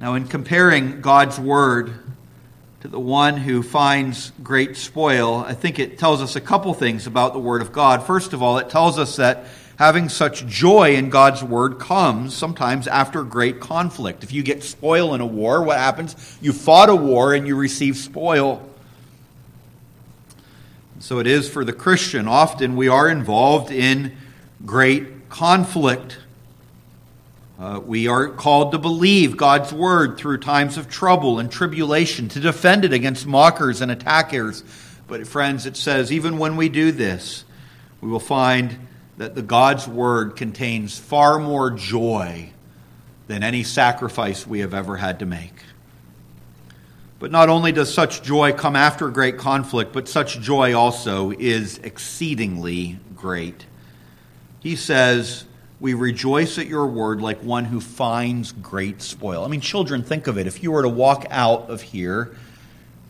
Now, 0.00 0.14
in 0.14 0.26
comparing 0.26 1.00
God's 1.00 1.38
word 1.38 1.94
to 2.80 2.88
the 2.88 3.00
one 3.00 3.36
who 3.36 3.62
finds 3.62 4.32
great 4.42 4.76
spoil, 4.76 5.36
I 5.38 5.54
think 5.54 5.78
it 5.78 5.98
tells 5.98 6.20
us 6.20 6.36
a 6.36 6.40
couple 6.40 6.74
things 6.74 7.06
about 7.06 7.32
the 7.32 7.38
word 7.38 7.62
of 7.62 7.72
God. 7.72 8.02
First 8.02 8.32
of 8.32 8.42
all, 8.42 8.58
it 8.58 8.68
tells 8.68 8.98
us 8.98 9.16
that 9.16 9.46
having 9.78 10.08
such 10.08 10.46
joy 10.46 10.94
in 10.94 11.10
God's 11.10 11.42
word 11.42 11.78
comes 11.78 12.34
sometimes 12.34 12.86
after 12.86 13.22
great 13.22 13.60
conflict. 13.60 14.22
If 14.22 14.32
you 14.32 14.42
get 14.42 14.62
spoil 14.62 15.14
in 15.14 15.20
a 15.20 15.26
war, 15.26 15.62
what 15.62 15.78
happens? 15.78 16.38
You 16.42 16.52
fought 16.52 16.90
a 16.90 16.96
war 16.96 17.34
and 17.34 17.46
you 17.46 17.56
receive 17.56 17.96
spoil. 17.96 18.68
So 20.98 21.18
it 21.18 21.26
is 21.26 21.48
for 21.48 21.64
the 21.64 21.72
Christian. 21.72 22.28
Often 22.28 22.76
we 22.76 22.88
are 22.88 23.08
involved 23.08 23.70
in 23.70 24.16
great 24.64 25.13
conflict. 25.28 26.18
Uh, 27.58 27.80
we 27.84 28.08
are 28.08 28.28
called 28.28 28.72
to 28.72 28.78
believe 28.78 29.36
God's 29.36 29.72
word 29.72 30.18
through 30.18 30.38
times 30.38 30.76
of 30.76 30.88
trouble 30.88 31.38
and 31.38 31.50
tribulation, 31.50 32.28
to 32.30 32.40
defend 32.40 32.84
it 32.84 32.92
against 32.92 33.26
mockers 33.26 33.80
and 33.80 33.90
attackers. 33.90 34.64
But, 35.06 35.26
friends, 35.26 35.66
it 35.66 35.76
says 35.76 36.10
even 36.12 36.38
when 36.38 36.56
we 36.56 36.68
do 36.68 36.90
this, 36.90 37.44
we 38.00 38.08
will 38.08 38.20
find 38.20 38.78
that 39.16 39.34
the 39.34 39.42
God's 39.42 39.86
word 39.86 40.36
contains 40.36 40.98
far 40.98 41.38
more 41.38 41.70
joy 41.70 42.50
than 43.28 43.42
any 43.42 43.62
sacrifice 43.62 44.46
we 44.46 44.60
have 44.60 44.74
ever 44.74 44.96
had 44.96 45.20
to 45.20 45.26
make. 45.26 45.52
But 47.18 47.30
not 47.30 47.48
only 47.48 47.72
does 47.72 47.92
such 47.92 48.22
joy 48.22 48.52
come 48.52 48.76
after 48.76 49.08
great 49.08 49.38
conflict, 49.38 49.92
but 49.92 50.08
such 50.08 50.40
joy 50.40 50.74
also 50.74 51.30
is 51.30 51.78
exceedingly 51.78 52.98
great. 53.16 53.64
He 54.64 54.76
says, 54.76 55.44
we 55.78 55.92
rejoice 55.92 56.56
at 56.56 56.66
your 56.66 56.86
word 56.86 57.20
like 57.20 57.40
one 57.40 57.66
who 57.66 57.82
finds 57.82 58.50
great 58.50 59.02
spoil. 59.02 59.44
I 59.44 59.48
mean, 59.48 59.60
children, 59.60 60.02
think 60.02 60.26
of 60.26 60.38
it. 60.38 60.46
If 60.46 60.62
you 60.62 60.72
were 60.72 60.80
to 60.80 60.88
walk 60.88 61.26
out 61.28 61.68
of 61.68 61.82
here 61.82 62.34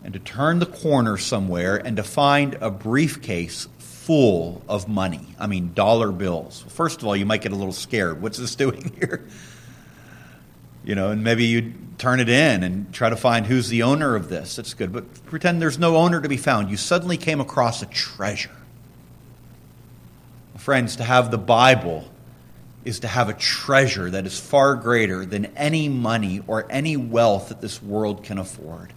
and 0.03 0.13
to 0.15 0.19
turn 0.19 0.59
the 0.59 0.67
corner 0.67 1.17
somewhere 1.17 1.77
and 1.77 1.97
to 1.97 2.03
find 2.03 2.59
a 2.61 2.73
briefcase 2.73 3.69
full 3.79 4.63
of 4.69 4.89
money, 4.89 5.29
I 5.39 5.47
mean, 5.47 5.75
dollar 5.75 6.11
bills, 6.11 6.65
first 6.71 7.03
of 7.03 7.07
all, 7.07 7.15
you 7.15 7.25
might 7.25 7.43
get 7.43 7.53
a 7.53 7.57
little 7.57 7.73
scared. 7.73 8.21
What's 8.21 8.39
this 8.39 8.55
doing 8.57 8.93
here? 8.99 9.25
You 10.83 10.97
know, 10.97 11.11
and 11.13 11.23
maybe 11.23 11.45
you 11.45 11.73
turn 11.99 12.19
it 12.19 12.29
in 12.29 12.65
and 12.65 12.93
try 12.93 13.11
to 13.11 13.17
find 13.17 13.47
who's 13.47 13.69
the 13.69 13.85
owner 13.85 14.17
of 14.17 14.29
this. 14.29 14.57
That's 14.57 14.75
good. 14.75 14.93
But 14.93 15.25
pretend 15.27 15.63
there's 15.63 15.79
no 15.79 15.99
owner 15.99 16.21
to 16.21 16.29
be 16.29 16.37
found. 16.37 16.69
You 16.69 16.77
suddenly 16.77 17.17
came 17.17 17.41
across 17.41 17.81
a 17.81 17.87
treasure. 17.87 18.51
Friends, 20.65 20.97
to 20.97 21.05
have 21.05 21.31
the 21.31 21.37
Bible 21.37 22.11
is 22.87 23.01
to 23.01 23.07
have 23.07 23.29
a 23.29 23.35
treasure 23.35 24.09
that 24.09 24.25
is 24.25 24.41
far 24.41 24.77
greater 24.77 25.27
than 25.27 25.45
any 25.57 25.91
money 25.91 26.41
or 26.47 26.67
any 26.71 26.97
wealth 26.97 27.51
that 27.51 27.61
this 27.61 27.83
world 27.83 28.25
can 28.25 28.39
afford. 28.39 28.95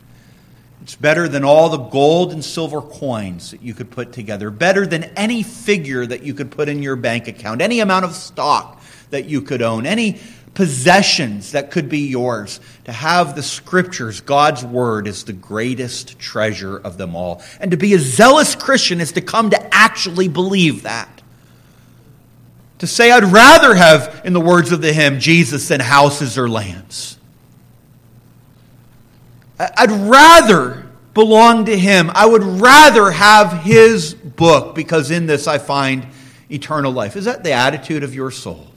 It's 0.81 0.95
better 0.95 1.27
than 1.27 1.43
all 1.43 1.67
the 1.67 1.77
gold 1.77 2.31
and 2.31 2.41
silver 2.41 2.81
coins 2.81 3.51
that 3.51 3.61
you 3.61 3.73
could 3.73 3.91
put 3.91 4.13
together, 4.13 4.49
better 4.49 4.87
than 4.87 5.03
any 5.17 5.43
figure 5.43 6.05
that 6.05 6.23
you 6.23 6.33
could 6.33 6.51
put 6.51 6.69
in 6.69 6.81
your 6.81 6.95
bank 6.95 7.27
account, 7.27 7.61
any 7.61 7.81
amount 7.81 8.05
of 8.05 8.15
stock 8.15 8.81
that 9.09 9.25
you 9.25 9.41
could 9.41 9.61
own, 9.61 9.85
any 9.85 10.21
possessions 10.53 11.51
that 11.51 11.69
could 11.69 11.89
be 11.89 12.07
yours. 12.07 12.61
To 12.85 12.93
have 12.93 13.35
the 13.35 13.43
scriptures, 13.43 14.21
God's 14.21 14.63
word, 14.63 15.05
is 15.05 15.25
the 15.25 15.33
greatest 15.33 16.17
treasure 16.17 16.77
of 16.77 16.97
them 16.97 17.13
all. 17.13 17.43
And 17.59 17.71
to 17.71 17.77
be 17.77 17.93
a 17.93 17.99
zealous 17.99 18.55
Christian 18.55 19.01
is 19.01 19.11
to 19.11 19.21
come 19.21 19.49
to 19.49 19.75
actually 19.75 20.29
believe 20.29 20.83
that. 20.83 21.16
To 22.79 22.87
say, 22.87 23.11
I'd 23.11 23.23
rather 23.23 23.75
have, 23.75 24.21
in 24.23 24.33
the 24.33 24.41
words 24.41 24.71
of 24.71 24.81
the 24.81 24.93
hymn, 24.93 25.19
Jesus 25.19 25.67
than 25.67 25.79
houses 25.79 26.37
or 26.37 26.47
lands. 26.47 27.17
I'd 29.59 29.91
rather 29.91 30.87
belong 31.13 31.65
to 31.65 31.77
Him. 31.77 32.11
I 32.13 32.27
would 32.27 32.43
rather 32.43 33.09
have 33.09 33.63
His 33.63 34.13
book 34.13 34.75
because 34.75 35.09
in 35.09 35.25
this 35.25 35.47
I 35.47 35.57
find 35.57 36.05
eternal 36.51 36.91
life. 36.91 37.15
Is 37.15 37.25
that 37.25 37.43
the 37.43 37.53
attitude 37.53 38.03
of 38.03 38.13
your 38.13 38.29
soul? 38.29 38.67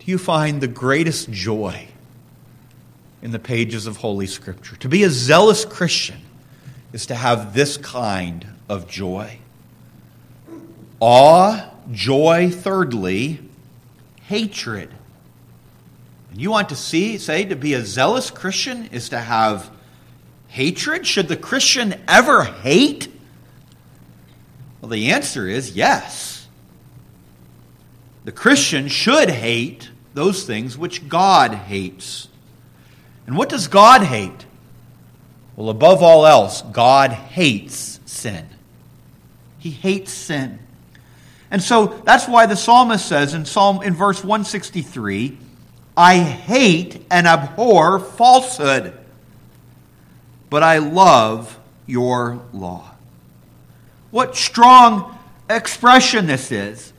Do 0.00 0.10
you 0.10 0.18
find 0.18 0.60
the 0.60 0.68
greatest 0.68 1.30
joy 1.30 1.88
in 3.22 3.30
the 3.30 3.38
pages 3.38 3.86
of 3.86 3.98
Holy 3.98 4.26
Scripture? 4.26 4.76
To 4.76 4.88
be 4.88 5.04
a 5.04 5.10
zealous 5.10 5.64
Christian 5.64 6.20
is 6.92 7.06
to 7.06 7.14
have 7.14 7.54
this 7.54 7.78
kind 7.78 8.46
of 8.68 8.88
joy 8.88 9.38
awe 11.00 11.71
joy, 11.90 12.50
thirdly, 12.50 13.40
hatred. 14.22 14.90
And 16.30 16.40
you 16.40 16.50
want 16.50 16.68
to 16.70 16.76
see, 16.76 17.18
say, 17.18 17.44
to 17.44 17.56
be 17.56 17.74
a 17.74 17.84
zealous 17.84 18.30
Christian 18.30 18.86
is 18.86 19.08
to 19.10 19.18
have 19.18 19.70
hatred? 20.48 21.06
Should 21.06 21.28
the 21.28 21.36
Christian 21.36 21.94
ever 22.06 22.44
hate? 22.44 23.08
Well, 24.80 24.90
the 24.90 25.10
answer 25.10 25.46
is 25.46 25.72
yes. 25.72 26.48
The 28.24 28.32
Christian 28.32 28.88
should 28.88 29.30
hate 29.30 29.90
those 30.14 30.44
things 30.44 30.78
which 30.78 31.08
God 31.08 31.52
hates. 31.52 32.28
And 33.26 33.36
what 33.36 33.48
does 33.48 33.68
God 33.68 34.02
hate? 34.02 34.46
Well, 35.56 35.70
above 35.70 36.02
all 36.02 36.26
else, 36.26 36.62
God 36.62 37.12
hates 37.12 38.00
sin. 38.06 38.46
He 39.58 39.70
hates 39.70 40.12
sin. 40.12 40.58
And 41.52 41.62
so 41.62 42.00
that's 42.04 42.26
why 42.26 42.46
the 42.46 42.56
psalmist 42.56 43.06
says 43.06 43.34
in 43.34 43.44
Psalm 43.44 43.82
in 43.82 43.94
verse 43.94 44.24
163, 44.24 45.36
I 45.94 46.18
hate 46.18 47.04
and 47.10 47.26
abhor 47.26 47.98
falsehood, 48.00 48.98
but 50.48 50.62
I 50.62 50.78
love 50.78 51.58
your 51.86 52.40
law. 52.54 52.90
What 54.10 54.34
strong 54.34 55.18
expression 55.50 56.26
this 56.26 56.50
is. 56.50 56.90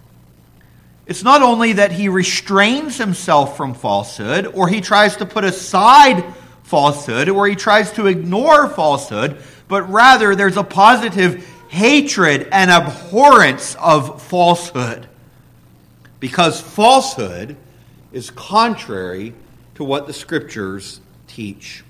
It's 1.08 1.24
not 1.24 1.42
only 1.42 1.74
that 1.74 1.92
he 1.92 2.08
restrains 2.08 2.98
himself 2.98 3.58
from 3.58 3.74
falsehood, 3.74 4.46
or 4.46 4.68
he 4.68 4.82
tries 4.82 5.18
to 5.18 5.26
put 5.26 5.44
aside 5.44 6.24
falsehood, 6.62 7.28
or 7.28 7.48
he 7.48 7.56
tries 7.56 7.92
to 7.94 8.06
ignore 8.06 8.70
falsehood, 8.70 9.42
but 9.68 9.90
rather 9.92 10.36
there's 10.36 10.58
a 10.58 10.64
positive 10.64 11.44
hatred 11.74 12.48
and 12.52 12.70
abhorrence 12.70 13.76
of 13.80 14.22
falsehood. 14.22 15.08
Because 16.20 16.62
falsehood 16.62 17.58
is 18.12 18.30
contrary 18.30 19.34
to 19.74 19.84
what 19.84 20.06
the 20.06 20.14
scriptures 20.14 21.02
teach. 21.26 21.84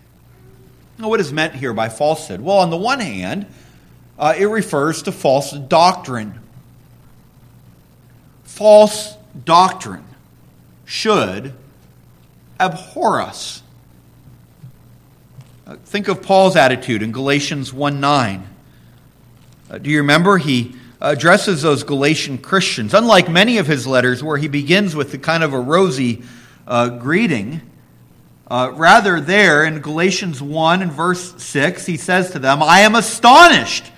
Now, 0.98 1.10
what 1.10 1.20
is 1.20 1.34
meant 1.34 1.54
here 1.54 1.74
by 1.74 1.90
falsehood? 1.90 2.40
Well, 2.40 2.60
on 2.60 2.70
the 2.70 2.78
one 2.78 3.02
hand, 3.02 3.46
uh, 4.18 4.34
it 4.38 4.46
refers 4.46 5.04
to 5.04 5.12
false 5.12 5.52
doctrine. 5.52 6.40
False 8.46 9.18
doctrine 9.44 10.06
should 10.86 11.54
abhor 12.58 13.20
us. 13.20 13.62
Uh, 15.68 15.76
think 15.84 16.08
of 16.08 16.22
Paul's 16.22 16.56
attitude 16.56 17.04
in 17.04 17.12
Galatians 17.12 17.74
1 17.74 18.00
9. 18.00 18.48
Uh, 19.70 19.78
do 19.78 19.90
you 19.90 20.00
remember? 20.00 20.38
He 20.38 20.76
addresses 21.02 21.62
those 21.62 21.84
Galatian 21.84 22.38
Christians, 22.38 22.94
unlike 22.94 23.30
many 23.30 23.58
of 23.58 23.68
his 23.68 23.86
letters 23.86 24.24
where 24.24 24.38
he 24.38 24.48
begins 24.48 24.96
with 24.96 25.12
the 25.12 25.18
kind 25.18 25.44
of 25.44 25.54
a 25.54 25.60
rosy 25.60 26.24
uh, 26.68 26.90
greeting. 26.90 27.62
Uh, 28.50 28.72
rather, 28.76 29.20
there 29.20 29.66
in 29.66 29.80
Galatians 29.80 30.42
1 30.42 30.82
and 30.82 30.92
verse 30.92 31.42
6, 31.42 31.86
he 31.86 31.98
says 31.98 32.32
to 32.32 32.40
them, 32.40 32.62
I 32.62 32.82
am 32.82 32.96
astonished 32.96 33.92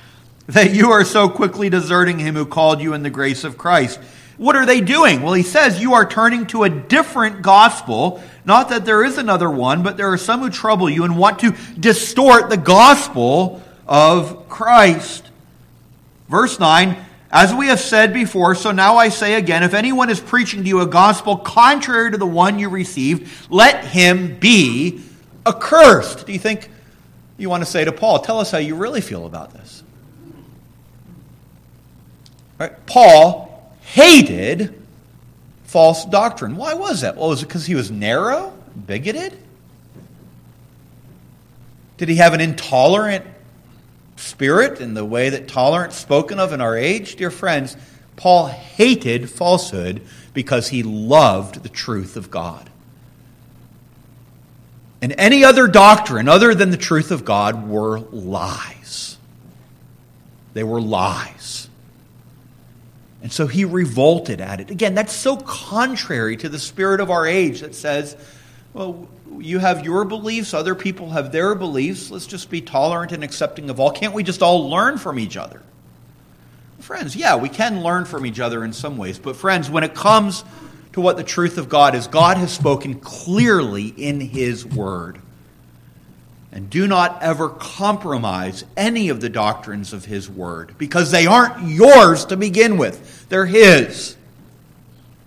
that 0.48 0.74
you 0.74 0.92
are 0.92 1.04
so 1.04 1.30
quickly 1.30 1.70
deserting 1.70 2.20
him 2.20 2.36
who 2.36 2.46
called 2.46 2.82
you 2.82 2.94
in 2.94 3.04
the 3.04 3.10
grace 3.10 3.44
of 3.44 3.58
Christ. 3.58 4.00
What 4.38 4.56
are 4.56 4.66
they 4.66 4.82
doing? 4.82 5.22
Well, 5.22 5.34
he 5.34 5.44
says 5.44 5.82
you 5.82 5.94
are 5.94 6.08
turning 6.08 6.46
to 6.48 6.64
a 6.64 6.70
different 6.70 7.42
gospel. 7.42 8.22
Not 8.44 8.70
that 8.70 8.86
there 8.86 9.04
is 9.04 9.18
another 9.18 9.50
one, 9.50 9.82
but 9.82 9.96
there 9.98 10.12
are 10.12 10.18
some 10.18 10.42
who 10.42 10.50
trouble 10.50 10.90
you 10.90 11.04
and 11.04 11.18
want 11.18 11.40
to 11.40 11.56
distort 11.80 12.50
the 12.50 12.58
gospel 12.58 13.64
of 13.88 14.50
Christ. 14.50 15.25
Verse 16.28 16.60
9, 16.60 16.98
as 17.32 17.54
we 17.54 17.68
have 17.68 17.80
said 17.80 18.14
before, 18.14 18.56
so 18.56 18.72
now 18.72 18.98
I 18.98 19.10
say 19.10 19.36
again, 19.36 19.64
if 19.64 19.74
anyone 19.74 20.10
is 20.10 20.20
preaching 20.20 20.64
to 20.64 20.68
you 20.68 20.82
a 20.82 20.88
gospel 20.88 21.38
contrary 21.38 22.12
to 22.12 22.18
the 22.18 22.26
one 22.26 22.60
you 22.60 22.70
received, 22.70 23.52
let 23.52 23.86
him 23.86 24.38
be 24.40 25.02
accursed. 25.46 26.26
Do 26.26 26.34
you 26.34 26.40
think 26.40 26.70
you 27.38 27.50
want 27.50 27.64
to 27.64 27.70
say 27.70 27.84
to 27.86 27.92
Paul, 27.92 28.20
tell 28.20 28.40
us 28.40 28.52
how 28.52 28.58
you 28.58 28.76
really 28.76 29.02
feel 29.02 29.26
about 29.26 29.54
this? 29.54 29.84
Right? 32.58 32.86
Paul 32.86 33.76
hated 33.82 34.82
false 35.66 36.06
doctrine. 36.06 36.56
Why 36.56 36.74
was 36.74 37.02
that? 37.02 37.18
Well, 37.18 37.30
was 37.30 37.44
it 37.44 37.48
because 37.48 37.66
he 37.66 37.76
was 37.76 37.92
narrow, 37.92 38.58
bigoted? 38.88 39.38
Did 41.98 42.10
he 42.10 42.16
have 42.16 42.34
an 42.34 42.42
intolerant 42.42 43.26
spirit 44.16 44.80
and 44.80 44.96
the 44.96 45.06
way 45.06 45.30
that 45.30 45.48
tolerance 45.48 45.96
spoken 45.96 46.40
of 46.40 46.54
in 46.54 46.62
our 46.62 46.78
age, 46.78 47.16
dear 47.16 47.32
friends, 47.32 47.76
Paul 48.16 48.48
hated 48.48 49.30
falsehood 49.30 50.02
because 50.34 50.70
he 50.70 50.84
loved 50.84 51.64
the 51.64 51.70
truth 51.70 52.16
of 52.16 52.32
God. 52.32 52.70
And 55.02 55.14
any 55.18 55.44
other 55.44 55.68
doctrine 55.68 56.28
other 56.28 56.56
than 56.56 56.72
the 56.72 56.78
truth 56.78 57.12
of 57.12 57.26
God 57.26 57.68
were 57.68 58.00
lies. 58.00 59.18
They 60.54 60.64
were 60.64 60.82
lies. 60.82 61.70
And 63.22 63.32
so 63.32 63.48
he 63.48 63.66
revolted 63.66 64.40
at 64.40 64.62
it. 64.62 64.70
Again, 64.72 64.96
that's 64.96 65.14
so 65.14 65.36
contrary 65.36 66.38
to 66.38 66.50
the 66.50 66.60
spirit 66.60 67.02
of 67.02 67.12
our 67.12 67.26
age 67.26 67.62
that 67.62 67.76
says, 67.76 68.16
well, 68.74 69.08
you 69.42 69.60
have 69.60 69.86
your 69.86 70.06
beliefs, 70.06 70.54
other 70.54 70.76
people 70.76 71.10
have 71.12 71.32
their 71.32 71.56
beliefs. 71.56 72.12
Let's 72.12 72.28
just 72.28 72.50
be 72.50 72.62
tolerant 72.62 73.12
and 73.12 73.24
accepting 73.24 73.70
of 73.70 73.80
all. 73.80 73.92
Can't 73.92 74.14
we 74.14 74.24
just 74.24 74.42
all 74.42 74.70
learn 74.70 74.98
from 74.98 75.20
each 75.20 75.38
other? 75.38 75.62
Friends, 76.80 77.16
yeah, 77.16 77.36
we 77.36 77.50
can 77.50 77.82
learn 77.82 78.06
from 78.06 78.26
each 78.26 78.40
other 78.40 78.64
in 78.64 78.74
some 78.74 78.98
ways, 78.98 79.18
but 79.18 79.36
friends, 79.36 79.70
when 79.70 79.84
it 79.84 79.96
comes 79.96 80.44
to 80.94 81.02
what 81.02 81.18
the 81.18 81.24
truth 81.24 81.58
of 81.58 81.68
God 81.68 81.94
is, 81.94 82.08
God 82.08 82.38
has 82.38 82.54
spoken 82.54 83.00
clearly 83.00 83.88
in 83.88 84.22
His 84.22 84.66
Word. 84.66 85.20
And 86.54 86.70
do 86.70 86.88
not 86.88 87.22
ever 87.22 87.50
compromise 87.50 88.64
any 88.78 89.10
of 89.10 89.20
the 89.20 89.28
doctrines 89.28 89.92
of 89.92 90.06
His 90.06 90.30
Word 90.30 90.74
because 90.78 91.12
they 91.12 91.28
aren't 91.28 91.68
yours 91.68 92.24
to 92.26 92.38
begin 92.38 92.78
with, 92.78 93.28
they're 93.28 93.46
His. 93.46 94.16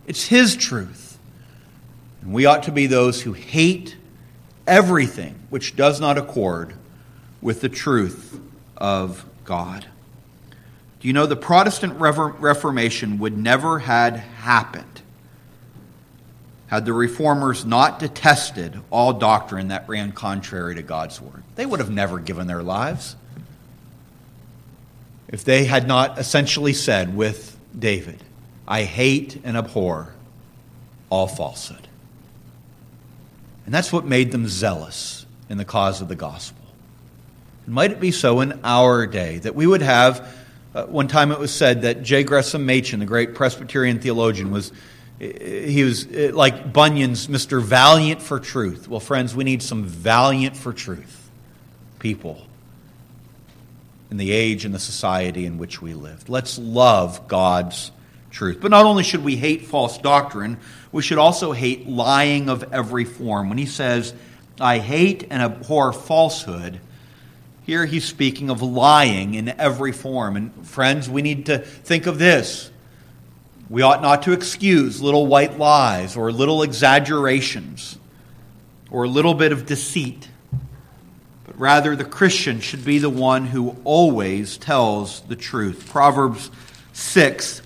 It's 0.07 0.27
His 0.27 0.57
truth. 0.57 1.19
And 2.23 2.33
we 2.33 2.47
ought 2.47 2.63
to 2.63 2.73
be 2.73 2.87
those 2.87 3.21
who 3.21 3.35
hate 3.35 3.98
everything 4.69 5.35
which 5.51 5.75
does 5.75 6.01
not 6.01 6.19
accord 6.19 6.75
with 7.41 7.61
the 7.61 7.69
truth 7.69 8.39
of 8.77 9.25
God. 9.45 9.87
Do 11.01 11.09
you 11.09 11.15
know 11.15 11.27
the 11.27 11.37
Protestant 11.37 11.99
Reformation 11.99 13.19
would 13.19 13.37
never 13.37 13.81
had 13.81 14.17
happened 14.17 14.85
had 16.67 16.85
the 16.85 16.93
reformers 16.93 17.65
not 17.65 17.99
detested 17.99 18.79
all 18.91 19.15
doctrine 19.15 19.69
that 19.69 19.89
ran 19.89 20.13
contrary 20.13 20.75
to 20.75 20.83
God's 20.83 21.21
word? 21.21 21.43
They 21.55 21.65
would 21.65 21.81
have 21.81 21.91
never 21.91 22.19
given 22.19 22.47
their 22.47 22.63
lives 22.63 23.17
if 25.29 25.45
they 25.45 25.65
had 25.65 25.87
not 25.87 26.19
essentially 26.19 26.73
said 26.73 27.15
with 27.15 27.59
David, 27.79 28.23
I 28.67 28.85
hate 28.85 29.41
and 29.45 29.57
abhor 29.57 30.15
all 31.11 31.27
falsehood. 31.27 31.88
And 33.69 33.75
that's 33.75 33.93
what 33.93 34.07
made 34.07 34.33
them 34.33 34.49
zealous 34.49 35.27
in 35.51 35.59
the 35.59 35.65
cause 35.67 36.01
of 36.01 36.09
the 36.09 36.15
gospel. 36.15 36.65
And 37.67 37.75
might 37.75 37.91
it 37.91 38.01
be 38.01 38.13
so 38.13 38.41
in 38.41 38.61
our 38.65 39.07
day 39.07 39.41
that 39.41 39.55
we 39.55 39.67
would 39.67 39.83
have 39.83 40.27
uh, 40.75 40.85
one 40.85 41.07
time 41.07 41.31
it 41.33 41.39
was 41.39 41.53
said 41.53 41.83
that 41.83 42.03
J. 42.03 42.23
Gresham 42.25 42.65
Machen, 42.65 42.99
the 42.99 43.05
great 43.05 43.35
Presbyterian 43.35 44.01
theologian, 44.01 44.51
was 44.51 44.73
he 45.19 45.85
was 45.85 46.07
uh, 46.07 46.31
like 46.33 46.73
Bunyan's 46.73 47.27
Mr. 47.27 47.63
Valiant 47.63 48.23
for 48.23 48.41
Truth. 48.41 48.89
Well, 48.89 49.01
friends, 49.01 49.37
we 49.37 49.45
need 49.45 49.63
some 49.63 49.85
valiant 49.85 50.57
for 50.57 50.73
truth 50.73 51.29
people 51.99 52.41
in 54.11 54.17
the 54.17 54.33
age 54.33 54.65
and 54.65 54.75
the 54.75 54.79
society 54.79 55.45
in 55.45 55.59
which 55.59 55.83
we 55.83 55.93
live. 55.93 56.31
Let's 56.31 56.59
love 56.59 57.29
God's 57.29 57.93
truth. 58.31 58.61
But 58.63 58.71
not 58.71 58.87
only 58.87 59.03
should 59.03 59.23
we 59.23 59.37
hate 59.37 59.67
false 59.67 59.99
doctrine, 59.99 60.57
we 60.93 61.03
should 61.03 61.19
also 61.19 61.53
hate 61.53 61.89
lying 61.89 62.49
of 62.49 62.73
every 62.73 63.05
form. 63.05 63.49
When 63.49 63.59
he 63.59 63.67
says, 63.67 64.15
I 64.61 64.79
hate 64.79 65.27
and 65.31 65.43
abhor 65.43 65.93
falsehood, 65.93 66.81
here 67.65 67.85
he's 67.85 68.05
speaking 68.05 68.49
of 68.49 68.63
lying 68.63 69.35
in 69.35 69.49
every 69.49 69.93
form. 69.93 70.37
And 70.37 70.67
friends, 70.67 71.09
we 71.11 71.21
need 71.21 71.47
to 71.47 71.59
think 71.59 72.07
of 72.07 72.19
this. 72.19 72.71
We 73.69 73.83
ought 73.83 74.01
not 74.01 74.23
to 74.23 74.33
excuse 74.33 75.03
little 75.03 75.27
white 75.27 75.59
lies 75.59 76.17
or 76.17 76.33
little 76.33 76.63
exaggerations 76.63 77.99
or 78.91 79.05
a 79.05 79.09
little 79.09 79.35
bit 79.35 79.53
of 79.53 79.67
deceit. 79.67 80.29
But 81.45 81.61
rather, 81.61 81.95
the 81.95 82.05
Christian 82.05 82.61
should 82.61 82.85
be 82.85 82.99
the 82.99 83.11
one 83.11 83.45
who 83.45 83.77
always 83.85 84.57
tells 84.57 85.21
the 85.21 85.37
truth. 85.37 85.91
Proverbs 85.91 86.51
6, 86.95 87.61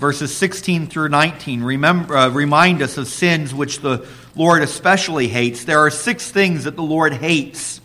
verses 0.00 0.34
16 0.34 0.86
through 0.86 1.10
19, 1.10 1.62
remember, 1.62 2.16
uh, 2.16 2.30
remind 2.30 2.80
us 2.80 2.96
of 2.96 3.06
sins 3.06 3.54
which 3.54 3.80
the 3.80 4.06
Lord 4.34 4.62
especially 4.62 5.28
hates. 5.28 5.64
There 5.64 5.80
are 5.80 5.90
six 5.90 6.30
things 6.30 6.64
that 6.64 6.74
the 6.74 6.82
Lord 6.82 7.12
hates. 7.12 7.82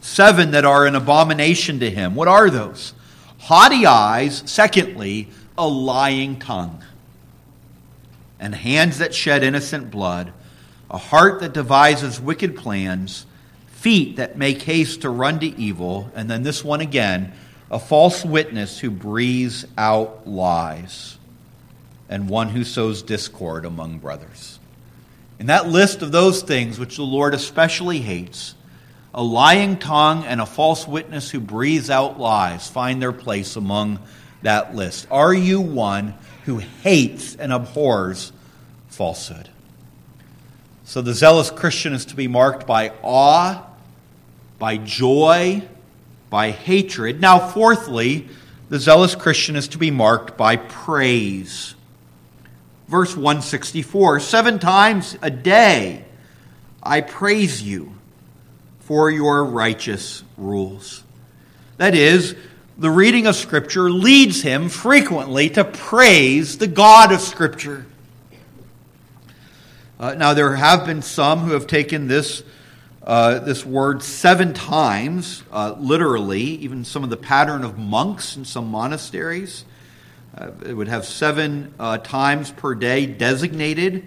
Seven 0.00 0.50
that 0.50 0.64
are 0.64 0.84
an 0.84 0.96
abomination 0.96 1.78
to 1.78 1.90
him. 1.90 2.16
What 2.16 2.26
are 2.26 2.50
those? 2.50 2.92
Haughty 3.38 3.86
eyes, 3.86 4.42
secondly, 4.46 5.28
a 5.56 5.66
lying 5.66 6.40
tongue, 6.40 6.82
and 8.40 8.54
hands 8.54 8.98
that 8.98 9.14
shed 9.14 9.44
innocent 9.44 9.92
blood, 9.92 10.32
a 10.90 10.98
heart 10.98 11.40
that 11.40 11.52
devises 11.52 12.20
wicked 12.20 12.56
plans, 12.56 13.26
feet 13.68 14.16
that 14.16 14.36
make 14.36 14.62
haste 14.62 15.02
to 15.02 15.10
run 15.10 15.38
to 15.38 15.46
evil, 15.46 16.10
and 16.16 16.28
then 16.28 16.42
this 16.42 16.64
one 16.64 16.80
again, 16.80 17.32
a 17.70 17.78
false 17.78 18.24
witness 18.24 18.78
who 18.78 18.90
breathes 18.90 19.66
out 19.76 20.26
lies, 20.26 21.17
and 22.08 22.28
one 22.28 22.48
who 22.48 22.64
sows 22.64 23.02
discord 23.02 23.64
among 23.64 23.98
brothers. 23.98 24.58
In 25.38 25.46
that 25.46 25.68
list 25.68 26.02
of 26.02 26.10
those 26.10 26.42
things 26.42 26.78
which 26.78 26.96
the 26.96 27.02
Lord 27.02 27.34
especially 27.34 28.00
hates, 28.00 28.54
a 29.14 29.22
lying 29.22 29.78
tongue 29.78 30.24
and 30.24 30.40
a 30.40 30.46
false 30.46 30.86
witness 30.86 31.30
who 31.30 31.40
breathes 31.40 31.90
out 31.90 32.18
lies 32.18 32.68
find 32.68 33.00
their 33.00 33.12
place 33.12 33.56
among 33.56 33.98
that 34.42 34.74
list. 34.74 35.06
Are 35.10 35.34
you 35.34 35.60
one 35.60 36.14
who 36.44 36.58
hates 36.58 37.34
and 37.36 37.52
abhors 37.52 38.32
falsehood? 38.88 39.48
So 40.84 41.02
the 41.02 41.14
zealous 41.14 41.50
Christian 41.50 41.92
is 41.92 42.06
to 42.06 42.16
be 42.16 42.28
marked 42.28 42.66
by 42.66 42.92
awe, 43.02 43.64
by 44.58 44.78
joy, 44.78 45.62
by 46.30 46.50
hatred. 46.50 47.20
Now, 47.20 47.38
fourthly, 47.38 48.28
the 48.68 48.78
zealous 48.78 49.14
Christian 49.14 49.56
is 49.56 49.68
to 49.68 49.78
be 49.78 49.90
marked 49.90 50.36
by 50.36 50.56
praise. 50.56 51.74
Verse 52.88 53.14
164 53.14 54.20
Seven 54.20 54.58
times 54.58 55.16
a 55.22 55.30
day 55.30 56.04
I 56.82 57.02
praise 57.02 57.62
you 57.62 57.94
for 58.80 59.10
your 59.10 59.44
righteous 59.44 60.24
rules. 60.38 61.04
That 61.76 61.94
is, 61.94 62.34
the 62.78 62.90
reading 62.90 63.26
of 63.26 63.36
Scripture 63.36 63.90
leads 63.90 64.40
him 64.40 64.68
frequently 64.68 65.50
to 65.50 65.64
praise 65.64 66.58
the 66.58 66.66
God 66.66 67.12
of 67.12 67.20
Scripture. 67.20 67.84
Uh, 70.00 70.14
now, 70.14 70.32
there 70.32 70.54
have 70.54 70.86
been 70.86 71.02
some 71.02 71.40
who 71.40 71.52
have 71.52 71.66
taken 71.66 72.06
this, 72.06 72.42
uh, 73.02 73.40
this 73.40 73.66
word 73.66 74.02
seven 74.02 74.54
times, 74.54 75.42
uh, 75.52 75.74
literally, 75.76 76.42
even 76.42 76.84
some 76.84 77.02
of 77.04 77.10
the 77.10 77.16
pattern 77.16 77.64
of 77.64 77.76
monks 77.76 78.36
in 78.36 78.44
some 78.44 78.70
monasteries. 78.70 79.64
Uh, 80.38 80.52
it 80.64 80.72
would 80.72 80.86
have 80.86 81.04
seven 81.04 81.74
uh, 81.80 81.98
times 81.98 82.52
per 82.52 82.72
day 82.72 83.06
designated 83.06 84.06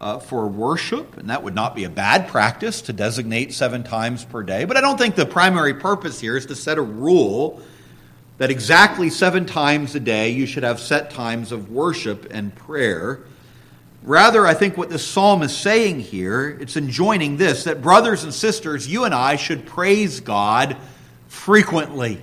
uh, 0.00 0.18
for 0.18 0.48
worship, 0.48 1.16
and 1.16 1.30
that 1.30 1.44
would 1.44 1.54
not 1.54 1.76
be 1.76 1.84
a 1.84 1.90
bad 1.90 2.26
practice 2.26 2.82
to 2.82 2.92
designate 2.92 3.52
seven 3.52 3.84
times 3.84 4.24
per 4.24 4.42
day. 4.42 4.64
But 4.64 4.76
I 4.76 4.80
don't 4.80 4.98
think 4.98 5.14
the 5.14 5.24
primary 5.24 5.74
purpose 5.74 6.20
here 6.20 6.36
is 6.36 6.46
to 6.46 6.56
set 6.56 6.78
a 6.78 6.82
rule 6.82 7.62
that 8.38 8.50
exactly 8.50 9.08
seven 9.08 9.46
times 9.46 9.94
a 9.94 10.00
day 10.00 10.30
you 10.30 10.46
should 10.46 10.64
have 10.64 10.80
set 10.80 11.10
times 11.12 11.52
of 11.52 11.70
worship 11.70 12.26
and 12.32 12.52
prayer. 12.56 13.20
Rather, 14.02 14.44
I 14.46 14.54
think 14.54 14.76
what 14.76 14.90
this 14.90 15.06
psalm 15.06 15.42
is 15.42 15.56
saying 15.56 16.00
here, 16.00 16.58
it's 16.60 16.76
enjoining 16.76 17.36
this 17.36 17.64
that 17.64 17.80
brothers 17.80 18.24
and 18.24 18.34
sisters, 18.34 18.88
you 18.88 19.04
and 19.04 19.14
I 19.14 19.36
should 19.36 19.64
praise 19.64 20.18
God 20.18 20.76
frequently, 21.28 22.20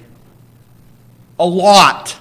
a 1.40 1.46
lot 1.46 2.18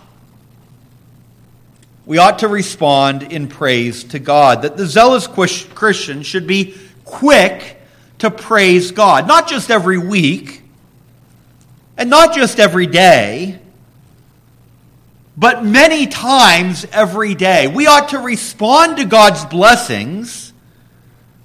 we 2.07 2.19
ought 2.19 2.41
to 2.41 2.49
respond 2.49 3.23
in 3.23 3.49
praise 3.49 4.05
to 4.05 4.19
God. 4.19 4.63
That 4.63 4.77
the 4.77 4.87
zealous 4.87 5.27
Christian 5.27 6.23
should 6.23 6.47
be 6.47 6.77
quick 7.05 7.81
to 8.19 8.31
praise 8.31 8.91
God, 8.91 9.27
not 9.27 9.49
just 9.49 9.71
every 9.71 9.99
week, 9.99 10.63
and 11.97 12.11
not 12.11 12.35
just 12.35 12.61
every 12.61 12.87
day, 12.87 13.59
but 15.37 15.65
many 15.65 16.07
times 16.07 16.87
every 16.93 17.35
day. 17.35 17.67
We 17.67 17.87
ought 17.87 18.11
to 18.11 18.19
respond 18.19 18.99
to 18.99 19.05
God's 19.05 19.45
blessings 19.45 20.53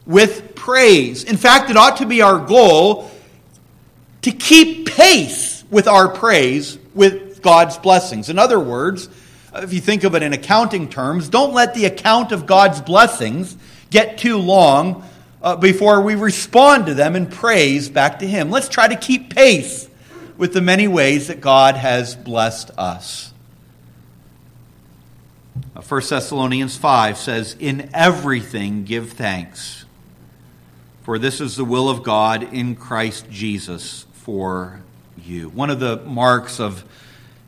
with 0.06 0.56
praise. 0.56 1.24
In 1.24 1.38
fact, 1.38 1.70
it 1.70 1.78
ought 1.78 1.98
to 1.98 2.06
be 2.06 2.22
our 2.22 2.40
goal 2.40 3.10
to 4.24 4.32
keep 4.32 4.88
pace 4.90 5.64
with 5.72 5.88
our 5.88 6.10
praise 6.10 6.78
with 6.94 7.42
God's 7.42 7.78
blessings. 7.78 8.30
In 8.30 8.38
other 8.38 8.60
words, 8.60 9.08
if 9.56 9.74
you 9.74 9.82
think 9.82 10.04
of 10.04 10.16
it 10.16 10.24
in 10.24 10.34
accounting 10.34 10.90
terms, 10.90 11.30
don't 11.30 11.54
let 11.54 11.74
the 11.74 11.86
account 11.86 12.32
of 12.32 12.46
God's 12.46 12.82
blessings 12.82 13.58
get 13.90 14.18
too 14.18 14.38
long 14.38 15.08
uh, 15.42 15.56
before 15.56 16.02
we 16.02 16.16
respond 16.16 16.86
to 16.88 16.94
them 16.94 17.16
in 17.16 17.28
praise 17.28 17.90
back 17.90 18.20
to 18.20 18.28
Him. 18.28 18.52
Let's 18.52 18.70
try 18.70 18.88
to 18.88 18.96
keep 18.96 19.34
pace 19.34 19.90
with 20.38 20.54
the 20.54 20.62
many 20.62 20.88
ways 20.88 21.28
that 21.28 21.42
God 21.42 21.76
has 21.76 22.16
blessed 22.16 22.72
us. 22.78 23.34
1 25.74 25.84
uh, 26.02 26.06
Thessalonians 26.06 26.78
5 26.78 27.18
says, 27.18 27.56
In 27.60 27.90
everything 27.94 28.84
give 28.84 29.12
thanks, 29.12 29.86
for 31.04 31.18
this 31.18 31.42
is 31.42 31.56
the 31.56 31.66
will 31.66 31.90
of 31.90 32.04
God 32.04 32.54
in 32.54 32.76
Christ 32.76 33.30
Jesus 33.30 34.06
for 34.14 34.82
you. 35.18 35.50
One 35.50 35.70
of 35.70 35.80
the 35.80 35.98
marks 35.98 36.60
of 36.60 36.84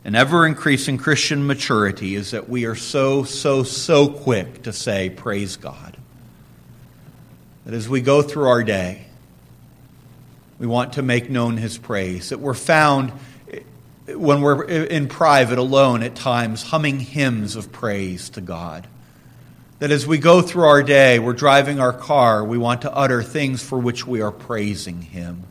an 0.04 0.14
ever 0.14 0.46
increasing 0.46 0.98
Christian 0.98 1.46
maturity 1.46 2.16
is 2.16 2.32
that 2.32 2.48
we 2.48 2.64
are 2.64 2.74
so, 2.74 3.22
so, 3.22 3.62
so 3.62 4.08
quick 4.08 4.62
to 4.64 4.72
say, 4.72 5.10
Praise 5.10 5.56
God. 5.56 5.96
That 7.64 7.74
as 7.74 7.88
we 7.88 8.00
go 8.00 8.22
through 8.22 8.48
our 8.48 8.64
day, 8.64 9.06
we 10.58 10.66
want 10.66 10.94
to 10.94 11.02
make 11.02 11.30
known 11.30 11.56
His 11.56 11.78
praise. 11.78 12.30
That 12.30 12.38
we're 12.38 12.54
found 12.54 13.12
when 14.08 14.40
we're 14.40 14.64
in 14.64 15.08
private 15.08 15.58
alone 15.58 16.02
at 16.02 16.16
times, 16.16 16.62
humming 16.62 16.98
hymns 16.98 17.54
of 17.54 17.70
praise 17.70 18.30
to 18.30 18.40
God. 18.40 18.88
That 19.78 19.90
as 19.90 20.06
we 20.06 20.18
go 20.18 20.42
through 20.42 20.64
our 20.64 20.82
day, 20.82 21.18
we're 21.18 21.32
driving 21.32 21.80
our 21.80 21.92
car, 21.92 22.44
we 22.44 22.58
want 22.58 22.82
to 22.82 22.92
utter 22.92 23.22
things 23.22 23.62
for 23.62 23.78
which 23.78 24.06
we 24.06 24.20
are 24.20 24.32
praising 24.32 25.02
Him. 25.02 25.44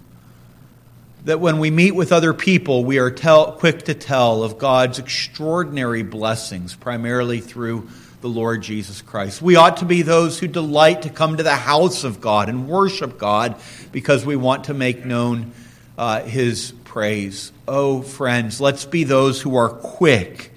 That 1.25 1.39
when 1.39 1.59
we 1.59 1.69
meet 1.69 1.91
with 1.91 2.11
other 2.11 2.33
people, 2.33 2.83
we 2.83 2.97
are 2.97 3.11
tell, 3.11 3.51
quick 3.51 3.83
to 3.83 3.93
tell 3.93 4.43
of 4.43 4.57
God's 4.57 4.97
extraordinary 4.97 6.01
blessings, 6.01 6.75
primarily 6.75 7.41
through 7.41 7.87
the 8.21 8.29
Lord 8.29 8.61
Jesus 8.61 9.01
Christ. 9.01 9.41
We 9.41 9.55
ought 9.55 9.77
to 9.77 9.85
be 9.85 10.01
those 10.01 10.39
who 10.39 10.47
delight 10.47 11.03
to 11.03 11.09
come 11.09 11.37
to 11.37 11.43
the 11.43 11.55
house 11.55 12.03
of 12.03 12.21
God 12.21 12.49
and 12.49 12.67
worship 12.67 13.17
God 13.17 13.55
because 13.91 14.25
we 14.25 14.35
want 14.35 14.65
to 14.65 14.73
make 14.73 15.05
known 15.05 15.51
uh, 15.97 16.23
His 16.23 16.73
praise. 16.85 17.51
Oh, 17.67 18.01
friends, 18.01 18.59
let's 18.59 18.85
be 18.85 19.03
those 19.03 19.41
who 19.41 19.55
are 19.55 19.69
quick 19.69 20.51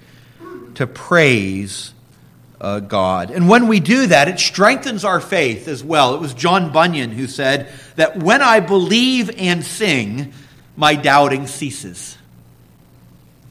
to 0.75 0.87
praise 0.87 1.93
uh, 2.59 2.79
God. 2.79 3.31
And 3.31 3.49
when 3.49 3.67
we 3.67 3.79
do 3.79 4.07
that, 4.07 4.27
it 4.27 4.39
strengthens 4.39 5.03
our 5.03 5.19
faith 5.19 5.67
as 5.67 5.83
well. 5.83 6.15
It 6.15 6.21
was 6.21 6.33
John 6.33 6.71
Bunyan 6.71 7.11
who 7.11 7.27
said 7.27 7.71
that 7.95 8.17
when 8.17 8.41
I 8.41 8.59
believe 8.59 9.29
and 9.37 9.63
sing, 9.63 10.33
my 10.75 10.95
doubting 10.95 11.47
ceases. 11.47 12.17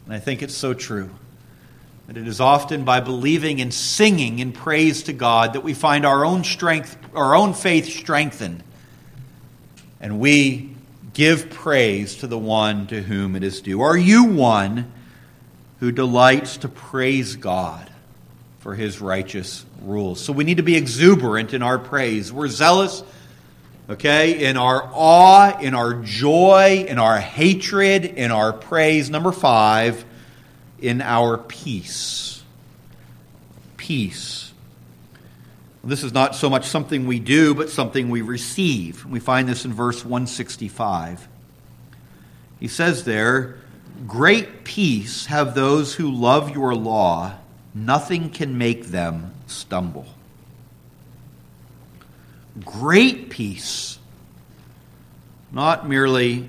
And 0.04 0.14
I 0.14 0.18
think 0.18 0.42
it's 0.42 0.54
so 0.54 0.74
true. 0.74 1.10
That 2.06 2.18
it 2.18 2.28
is 2.28 2.40
often 2.40 2.84
by 2.84 3.00
believing 3.00 3.60
and 3.60 3.72
singing 3.72 4.38
in 4.38 4.52
praise 4.52 5.04
to 5.04 5.12
God 5.12 5.54
that 5.54 5.62
we 5.62 5.72
find 5.72 6.04
our 6.04 6.24
own 6.24 6.44
strength, 6.44 6.98
our 7.14 7.34
own 7.34 7.54
faith 7.54 7.87
strengthened. 7.87 8.62
And 10.00 10.20
we 10.20 10.76
give 11.14 11.48
praise 11.48 12.16
to 12.16 12.26
the 12.26 12.37
one 12.37 12.87
to 12.88 13.00
whom 13.00 13.37
it 13.37 13.42
is 13.42 13.62
due. 13.62 13.80
Are 13.80 13.96
you 13.96 14.24
one 14.24 14.92
who 15.80 15.92
delights 15.92 16.58
to 16.58 16.68
praise 16.68 17.37
God? 17.37 17.90
for 18.64 18.74
his 18.74 18.98
righteous 18.98 19.66
rules. 19.82 20.24
So 20.24 20.32
we 20.32 20.42
need 20.42 20.56
to 20.56 20.62
be 20.62 20.74
exuberant 20.74 21.52
in 21.52 21.62
our 21.62 21.78
praise. 21.78 22.32
We're 22.32 22.48
zealous, 22.48 23.04
okay, 23.88 24.44
in 24.46 24.56
our 24.56 24.88
awe, 24.92 25.58
in 25.60 25.74
our 25.74 25.94
joy, 25.94 26.86
in 26.88 26.98
our 26.98 27.18
hatred, 27.18 28.04
in 28.04 28.30
our 28.30 28.52
praise. 28.52 29.10
Number 29.10 29.32
five, 29.32 30.04
in 30.80 31.00
our 31.00 31.38
peace. 31.38 32.42
Peace. 33.76 34.52
This 35.82 36.02
is 36.02 36.12
not 36.12 36.34
so 36.34 36.48
much 36.48 36.66
something 36.66 37.06
we 37.06 37.18
do, 37.18 37.54
but 37.54 37.68
something 37.68 38.08
we 38.08 38.22
receive. 38.22 39.04
We 39.04 39.20
find 39.20 39.48
this 39.48 39.64
in 39.64 39.74
verse 39.74 40.02
165. 40.02 41.28
He 42.58 42.68
says 42.68 43.04
there, 43.04 43.58
Great 44.06 44.64
peace 44.64 45.26
have 45.26 45.54
those 45.54 45.94
who 45.94 46.10
love 46.10 46.50
your 46.50 46.74
law 46.74 47.34
Nothing 47.74 48.30
can 48.30 48.56
make 48.56 48.86
them 48.86 49.34
stumble. 49.48 50.06
Great 52.62 53.30
peace. 53.30 53.98
Not 55.50 55.88
merely 55.88 56.48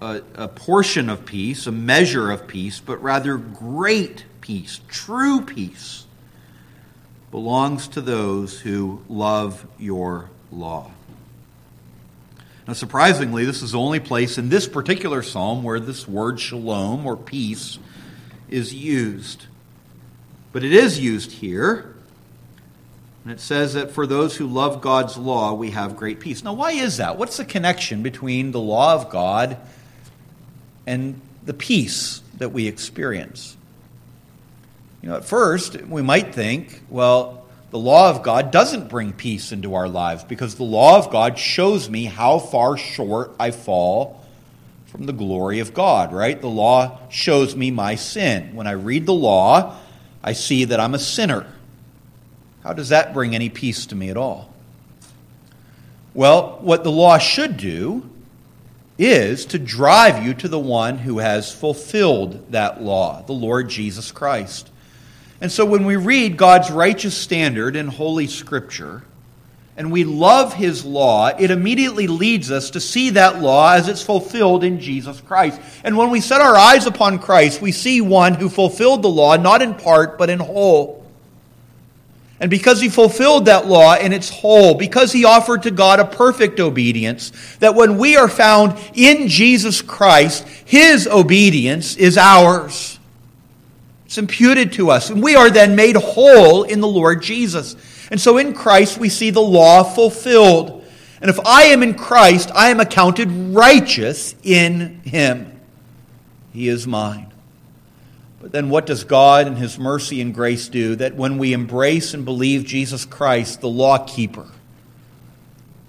a, 0.00 0.22
a, 0.34 0.48
portion 0.48 1.08
of 1.08 1.24
peace, 1.24 1.66
a 1.66 1.72
measure 1.72 2.30
of 2.30 2.46
peace, 2.46 2.80
but 2.80 3.02
rather 3.02 3.36
great 3.36 4.24
peace, 4.40 4.80
true 4.88 5.42
peace, 5.42 6.06
belongs 7.30 7.88
to 7.88 8.00
those 8.00 8.60
who 8.60 9.02
love 9.08 9.66
your 9.78 10.30
law. 10.50 10.90
Now, 12.66 12.74
surprisingly, 12.74 13.44
this 13.44 13.62
is 13.62 13.72
the 13.72 13.78
only 13.78 14.00
place 14.00 14.38
in 14.38 14.50
this 14.50 14.68
particular 14.68 15.22
psalm 15.22 15.62
where 15.62 15.80
this 15.80 16.06
word 16.06 16.38
shalom 16.38 17.06
or 17.06 17.16
peace 17.16 17.78
is 18.48 18.74
used. 18.74 19.46
But 20.52 20.64
it 20.64 20.72
is 20.72 20.98
used 20.98 21.32
here. 21.32 21.94
And 23.28 23.36
it 23.36 23.42
says 23.42 23.74
that 23.74 23.90
for 23.90 24.06
those 24.06 24.34
who 24.34 24.46
love 24.46 24.80
God's 24.80 25.18
law, 25.18 25.52
we 25.52 25.72
have 25.72 25.96
great 25.96 26.18
peace. 26.18 26.42
Now, 26.42 26.54
why 26.54 26.72
is 26.72 26.96
that? 26.96 27.18
What's 27.18 27.36
the 27.36 27.44
connection 27.44 28.02
between 28.02 28.52
the 28.52 28.58
law 28.58 28.94
of 28.94 29.10
God 29.10 29.58
and 30.86 31.20
the 31.44 31.52
peace 31.52 32.22
that 32.38 32.52
we 32.52 32.66
experience? 32.66 33.54
You 35.02 35.10
know, 35.10 35.16
at 35.16 35.26
first, 35.26 35.78
we 35.82 36.00
might 36.00 36.34
think, 36.34 36.80
well, 36.88 37.44
the 37.70 37.78
law 37.78 38.08
of 38.08 38.22
God 38.22 38.50
doesn't 38.50 38.88
bring 38.88 39.12
peace 39.12 39.52
into 39.52 39.74
our 39.74 39.90
lives 39.90 40.24
because 40.24 40.54
the 40.54 40.64
law 40.64 40.96
of 40.96 41.10
God 41.10 41.38
shows 41.38 41.90
me 41.90 42.06
how 42.06 42.38
far 42.38 42.78
short 42.78 43.32
I 43.38 43.50
fall 43.50 44.24
from 44.86 45.04
the 45.04 45.12
glory 45.12 45.58
of 45.58 45.74
God, 45.74 46.14
right? 46.14 46.40
The 46.40 46.48
law 46.48 46.98
shows 47.10 47.54
me 47.54 47.72
my 47.72 47.96
sin. 47.96 48.54
When 48.54 48.66
I 48.66 48.70
read 48.70 49.04
the 49.04 49.12
law, 49.12 49.76
I 50.24 50.32
see 50.32 50.64
that 50.64 50.80
I'm 50.80 50.94
a 50.94 50.98
sinner. 50.98 51.46
How 52.68 52.74
does 52.74 52.90
that 52.90 53.14
bring 53.14 53.34
any 53.34 53.48
peace 53.48 53.86
to 53.86 53.96
me 53.96 54.10
at 54.10 54.18
all? 54.18 54.52
Well, 56.12 56.58
what 56.60 56.84
the 56.84 56.92
law 56.92 57.16
should 57.16 57.56
do 57.56 58.10
is 58.98 59.46
to 59.46 59.58
drive 59.58 60.22
you 60.22 60.34
to 60.34 60.48
the 60.48 60.58
one 60.58 60.98
who 60.98 61.16
has 61.16 61.50
fulfilled 61.50 62.52
that 62.52 62.82
law, 62.82 63.22
the 63.22 63.32
Lord 63.32 63.70
Jesus 63.70 64.12
Christ. 64.12 64.68
And 65.40 65.50
so 65.50 65.64
when 65.64 65.86
we 65.86 65.96
read 65.96 66.36
God's 66.36 66.70
righteous 66.70 67.16
standard 67.16 67.74
in 67.74 67.88
Holy 67.88 68.26
Scripture, 68.26 69.02
and 69.78 69.90
we 69.90 70.04
love 70.04 70.52
his 70.52 70.84
law, 70.84 71.28
it 71.28 71.50
immediately 71.50 72.06
leads 72.06 72.50
us 72.50 72.68
to 72.72 72.80
see 72.80 73.08
that 73.10 73.40
law 73.40 73.72
as 73.72 73.88
it's 73.88 74.02
fulfilled 74.02 74.62
in 74.62 74.78
Jesus 74.78 75.22
Christ. 75.22 75.58
And 75.84 75.96
when 75.96 76.10
we 76.10 76.20
set 76.20 76.42
our 76.42 76.56
eyes 76.56 76.84
upon 76.84 77.18
Christ, 77.18 77.62
we 77.62 77.72
see 77.72 78.02
one 78.02 78.34
who 78.34 78.50
fulfilled 78.50 79.00
the 79.00 79.08
law, 79.08 79.38
not 79.38 79.62
in 79.62 79.74
part, 79.74 80.18
but 80.18 80.28
in 80.28 80.38
whole. 80.38 80.97
And 82.40 82.50
because 82.50 82.80
he 82.80 82.88
fulfilled 82.88 83.46
that 83.46 83.66
law 83.66 83.96
in 83.96 84.12
its 84.12 84.30
whole, 84.30 84.74
because 84.74 85.12
he 85.12 85.24
offered 85.24 85.64
to 85.64 85.72
God 85.72 85.98
a 85.98 86.04
perfect 86.04 86.60
obedience, 86.60 87.32
that 87.58 87.74
when 87.74 87.98
we 87.98 88.16
are 88.16 88.28
found 88.28 88.78
in 88.94 89.26
Jesus 89.26 89.82
Christ, 89.82 90.46
his 90.64 91.08
obedience 91.08 91.96
is 91.96 92.16
ours. 92.16 92.98
It's 94.06 94.18
imputed 94.18 94.72
to 94.74 94.90
us. 94.90 95.10
And 95.10 95.22
we 95.22 95.34
are 95.34 95.50
then 95.50 95.74
made 95.74 95.96
whole 95.96 96.62
in 96.62 96.80
the 96.80 96.88
Lord 96.88 97.22
Jesus. 97.22 97.76
And 98.10 98.20
so 98.20 98.38
in 98.38 98.54
Christ 98.54 98.98
we 98.98 99.08
see 99.08 99.30
the 99.30 99.40
law 99.40 99.82
fulfilled. 99.82 100.84
And 101.20 101.28
if 101.28 101.40
I 101.44 101.64
am 101.64 101.82
in 101.82 101.94
Christ, 101.94 102.50
I 102.54 102.70
am 102.70 102.78
accounted 102.78 103.30
righteous 103.30 104.36
in 104.44 105.00
him. 105.00 105.60
He 106.52 106.68
is 106.68 106.86
mine. 106.86 107.27
But 108.40 108.52
then 108.52 108.70
what 108.70 108.86
does 108.86 109.04
God 109.04 109.46
and 109.46 109.58
his 109.58 109.78
mercy 109.78 110.20
and 110.20 110.32
grace 110.32 110.68
do? 110.68 110.94
That 110.96 111.16
when 111.16 111.38
we 111.38 111.52
embrace 111.52 112.14
and 112.14 112.24
believe 112.24 112.64
Jesus 112.64 113.04
Christ, 113.04 113.60
the 113.60 113.68
law 113.68 113.98
keeper, 113.98 114.46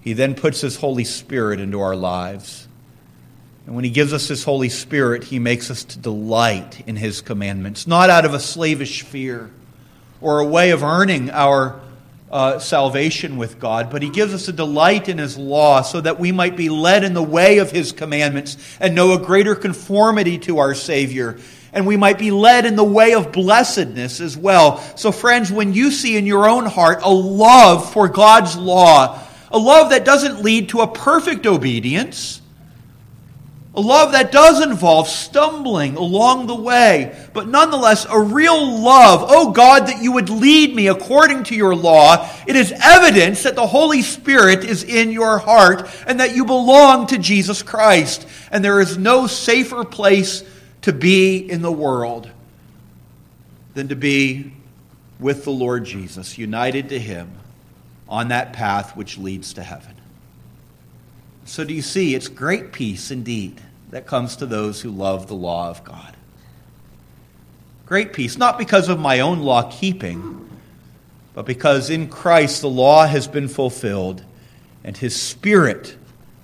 he 0.02 0.14
then 0.14 0.34
puts 0.34 0.62
his 0.62 0.78
Holy 0.78 1.04
Spirit 1.04 1.60
into 1.60 1.80
our 1.80 1.96
lives. 1.96 2.68
And 3.66 3.76
when 3.76 3.84
he 3.84 3.92
gives 3.92 4.14
us 4.14 4.28
his 4.28 4.44
Holy 4.44 4.70
Spirit, 4.70 5.26
he 5.26 5.38
makes 5.38 5.70
us 5.70 5.84
to 5.84 6.00
delight 6.00 6.82
in 6.88 6.96
his 6.96 7.22
commandments, 7.22 7.86
not 7.86 8.10
out 8.10 8.26
of 8.26 8.34
a 8.34 8.40
slavish 8.40 9.04
fear 9.04 9.52
or 10.22 10.40
a 10.40 10.46
way 10.46 10.72
of 10.72 10.84
earning 10.84 11.30
our 11.30 11.80
uh, 12.32 12.60
salvation 12.60 13.38
with 13.38 13.60
God, 13.60 13.90
but 13.90 14.02
He 14.02 14.10
gives 14.10 14.34
us 14.34 14.48
a 14.48 14.54
delight 14.54 15.10
in 15.10 15.18
His 15.18 15.38
law 15.38 15.82
so 15.82 16.00
that 16.02 16.20
we 16.20 16.32
might 16.32 16.56
be 16.56 16.70
led 16.70 17.04
in 17.04 17.14
the 17.14 17.24
way 17.24 17.58
of 17.58 17.72
His 17.72 17.92
commandments 17.92 18.58
and 18.80 18.94
know 18.94 19.14
a 19.14 19.20
greater 19.20 19.56
conformity 19.56 20.38
to 20.40 20.60
our 20.60 20.76
Savior. 20.76 21.40
And 21.72 21.86
we 21.86 21.98
might 21.98 22.18
be 22.18 22.32
led 22.32 22.66
in 22.66 22.76
the 22.76 22.84
way 22.84 23.14
of 23.14 23.32
blessedness 23.32 24.20
as 24.20 24.36
well. 24.36 24.80
So, 24.96 25.12
friends, 25.12 25.52
when 25.52 25.74
you 25.74 25.92
see 25.92 26.18
in 26.18 26.26
your 26.26 26.50
own 26.50 26.66
heart 26.66 27.02
a 27.04 27.10
love 27.12 27.94
for 27.94 28.08
God's 28.08 28.56
law, 28.56 29.20
a 29.52 29.58
love 29.60 29.92
that 29.92 30.06
doesn't 30.06 30.42
lead 30.42 30.70
to 30.70 30.82
a 30.82 30.88
perfect 30.88 31.46
obedience, 31.46 32.42
a 33.76 33.82
love 33.82 34.14
that 34.14 34.32
does 34.32 34.62
involve 34.62 35.08
stumbling 35.08 35.96
along 35.96 36.48
the 36.48 36.56
way, 36.56 37.16
but 37.34 37.48
nonetheless 37.48 38.06
a 38.10 38.20
real 38.20 38.82
love. 38.82 39.24
Oh 39.30 39.52
God, 39.52 39.88
that 39.88 40.02
you 40.02 40.12
would 40.14 40.30
lead 40.30 40.76
me 40.76 40.88
according 40.88 41.44
to 41.46 41.56
your 41.56 41.76
law. 41.76 42.28
It 42.48 42.56
is 42.56 42.74
evidence 42.84 43.44
that 43.44 43.56
the 43.56 43.68
Holy 43.68 44.02
Spirit 44.02 44.64
is 44.64 44.84
in 44.84 45.12
your 45.12 45.38
heart 45.38 45.88
and 46.08 46.20
that 46.20 46.36
you 46.36 46.46
belong 46.46 47.08
to 47.08 47.20
Jesus 47.20 47.62
Christ. 47.62 48.28
And 48.52 48.66
there 48.66 48.82
is 48.82 48.98
no 48.98 49.28
safer 49.28 49.86
place 49.86 50.44
to 50.82 50.94
be 50.94 51.38
in 51.38 51.62
the 51.62 51.72
world 51.72 52.30
than 53.74 53.88
to 53.90 53.96
be 53.96 54.54
with 55.20 55.44
the 55.44 55.52
Lord 55.52 55.86
Jesus, 55.86 56.38
united 56.38 56.90
to 56.90 57.00
Him 57.00 57.32
on 58.08 58.30
that 58.30 58.54
path 58.54 58.96
which 58.96 59.18
leads 59.18 59.54
to 59.54 59.64
heaven. 59.64 59.96
So, 61.46 61.64
do 61.64 61.74
you 61.74 61.82
see? 61.82 62.16
It's 62.16 62.28
great 62.28 62.72
peace 62.72 63.12
indeed 63.12 63.60
that 63.90 64.06
comes 64.06 64.38
to 64.38 64.46
those 64.46 64.82
who 64.82 64.92
love 64.92 65.28
the 65.28 65.36
law 65.36 65.70
of 65.70 65.84
God. 65.84 66.16
Great 67.86 68.14
peace, 68.14 68.38
not 68.38 68.60
because 68.60 68.88
of 68.88 69.00
my 69.00 69.20
own 69.20 69.40
law 69.40 69.72
keeping, 69.72 70.48
but 71.34 71.46
because 71.46 71.90
in 71.90 72.08
Christ 72.08 72.62
the 72.62 72.70
law 72.70 73.08
has 73.08 73.28
been 73.28 73.48
fulfilled 73.48 74.24
and 74.84 74.96
his 74.96 75.20
Spirit 75.20 75.96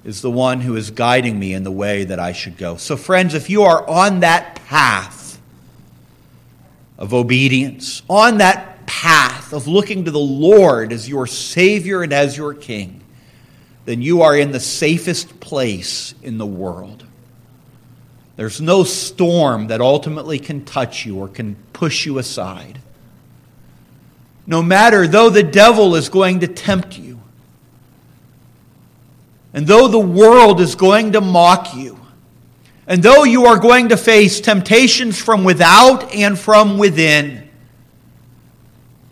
is 0.05 0.21
the 0.21 0.31
one 0.31 0.61
who 0.61 0.75
is 0.75 0.91
guiding 0.91 1.37
me 1.37 1.53
in 1.53 1.63
the 1.63 1.71
way 1.71 2.05
that 2.05 2.19
I 2.19 2.31
should 2.31 2.57
go. 2.57 2.77
So, 2.77 2.95
friends, 2.95 3.33
if 3.33 3.49
you 3.49 3.63
are 3.63 3.87
on 3.89 4.19
that 4.19 4.55
path 4.67 5.41
of 6.97 7.13
obedience, 7.13 8.03
on 8.07 8.37
that 8.37 8.85
path 8.85 9.51
of 9.51 9.67
looking 9.67 10.05
to 10.05 10.11
the 10.11 10.19
Lord 10.19 10.93
as 10.93 11.09
your 11.09 11.25
Savior 11.25 12.03
and 12.03 12.13
as 12.13 12.37
your 12.37 12.53
King, 12.53 13.01
then 13.85 14.01
you 14.01 14.21
are 14.21 14.37
in 14.37 14.51
the 14.51 14.59
safest 14.59 15.39
place 15.39 16.13
in 16.21 16.37
the 16.37 16.45
world. 16.45 17.03
There's 18.35 18.61
no 18.61 18.83
storm 18.83 19.67
that 19.67 19.81
ultimately 19.81 20.37
can 20.37 20.65
touch 20.65 21.05
you 21.05 21.17
or 21.17 21.27
can 21.27 21.55
push 21.73 22.05
you 22.05 22.19
aside. 22.19 22.79
No 24.45 24.61
matter, 24.61 25.07
though 25.07 25.31
the 25.31 25.43
devil 25.43 25.95
is 25.95 26.09
going 26.09 26.41
to 26.41 26.47
tempt 26.47 26.99
you, 26.99 27.14
and 29.55 29.65
though 29.65 29.87
the 29.87 29.97
world 29.97 30.59
is 30.59 30.75
going 30.75 31.13
to 31.13 31.21
mock 31.21 31.73
you, 31.73 31.97
and 32.87 33.01
though 33.01 33.23
you 33.23 33.45
are 33.45 33.57
going 33.57 33.87
to 33.89 33.97
face 33.97 34.41
temptations 34.41 35.17
from 35.17 35.45
without 35.45 36.13
and 36.13 36.37
from 36.37 36.77
within, 36.77 37.49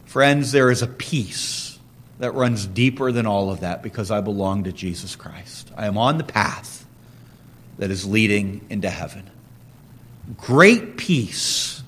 friends, 0.03 0.51
there 0.51 0.69
is 0.69 0.81
a 0.81 0.87
peace 0.87 1.79
that 2.19 2.33
runs 2.33 2.67
deeper 2.67 3.13
than 3.13 3.25
all 3.25 3.51
of 3.51 3.61
that 3.61 3.81
because 3.81 4.11
I 4.11 4.19
belong 4.19 4.65
to 4.65 4.73
Jesus 4.73 5.15
Christ. 5.15 5.71
I 5.77 5.85
am 5.85 5.97
on 5.97 6.17
the 6.17 6.25
path 6.25 6.85
that 7.77 7.89
is 7.89 8.05
leading 8.05 8.65
into 8.69 8.89
heaven. 8.89 9.29
Great 10.35 10.97
peace 10.97 11.83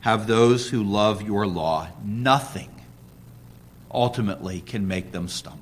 have 0.00 0.26
those 0.26 0.68
who 0.70 0.82
love 0.82 1.22
your 1.22 1.46
law. 1.46 1.86
Nothing 2.04 2.70
ultimately 3.92 4.60
can 4.60 4.88
make 4.88 5.12
them 5.12 5.28
stumble. 5.28 5.59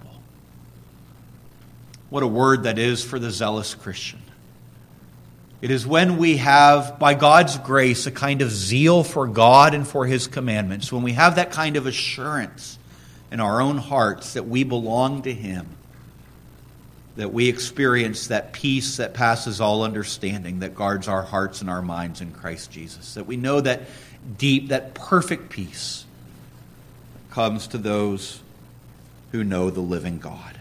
What 2.10 2.22
a 2.22 2.26
word 2.26 2.62
that 2.62 2.78
is 2.78 3.04
for 3.04 3.18
the 3.18 3.30
zealous 3.30 3.74
Christian. 3.74 4.22
It 5.60 5.70
is 5.70 5.86
when 5.86 6.18
we 6.18 6.36
have, 6.36 6.98
by 6.98 7.14
God's 7.14 7.58
grace, 7.58 8.06
a 8.06 8.12
kind 8.12 8.42
of 8.42 8.50
zeal 8.50 9.02
for 9.02 9.26
God 9.26 9.74
and 9.74 9.86
for 9.86 10.06
His 10.06 10.28
commandments, 10.28 10.92
when 10.92 11.02
we 11.02 11.12
have 11.12 11.34
that 11.34 11.50
kind 11.50 11.76
of 11.76 11.86
assurance 11.86 12.78
in 13.32 13.40
our 13.40 13.60
own 13.60 13.76
hearts 13.76 14.34
that 14.34 14.46
we 14.46 14.62
belong 14.62 15.22
to 15.22 15.34
Him, 15.34 15.66
that 17.16 17.32
we 17.32 17.48
experience 17.48 18.28
that 18.28 18.52
peace 18.52 18.98
that 18.98 19.14
passes 19.14 19.60
all 19.60 19.82
understanding, 19.82 20.60
that 20.60 20.76
guards 20.76 21.08
our 21.08 21.22
hearts 21.22 21.60
and 21.60 21.68
our 21.68 21.82
minds 21.82 22.20
in 22.20 22.30
Christ 22.30 22.70
Jesus, 22.70 23.14
that 23.14 23.26
we 23.26 23.36
know 23.36 23.60
that 23.60 23.82
deep, 24.38 24.68
that 24.68 24.94
perfect 24.94 25.50
peace 25.50 26.04
comes 27.32 27.66
to 27.68 27.78
those 27.78 28.40
who 29.32 29.42
know 29.42 29.70
the 29.70 29.80
living 29.80 30.18
God. 30.18 30.57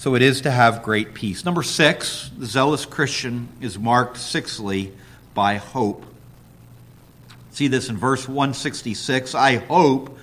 So 0.00 0.14
it 0.14 0.22
is 0.22 0.40
to 0.40 0.50
have 0.50 0.82
great 0.82 1.12
peace. 1.12 1.44
Number 1.44 1.62
six, 1.62 2.30
the 2.38 2.46
zealous 2.46 2.86
Christian 2.86 3.50
is 3.60 3.78
marked, 3.78 4.16
sixthly, 4.16 4.94
by 5.34 5.56
hope. 5.56 6.06
See 7.50 7.68
this 7.68 7.90
in 7.90 7.98
verse 7.98 8.26
166 8.26 9.34
I 9.34 9.56
hope 9.56 10.18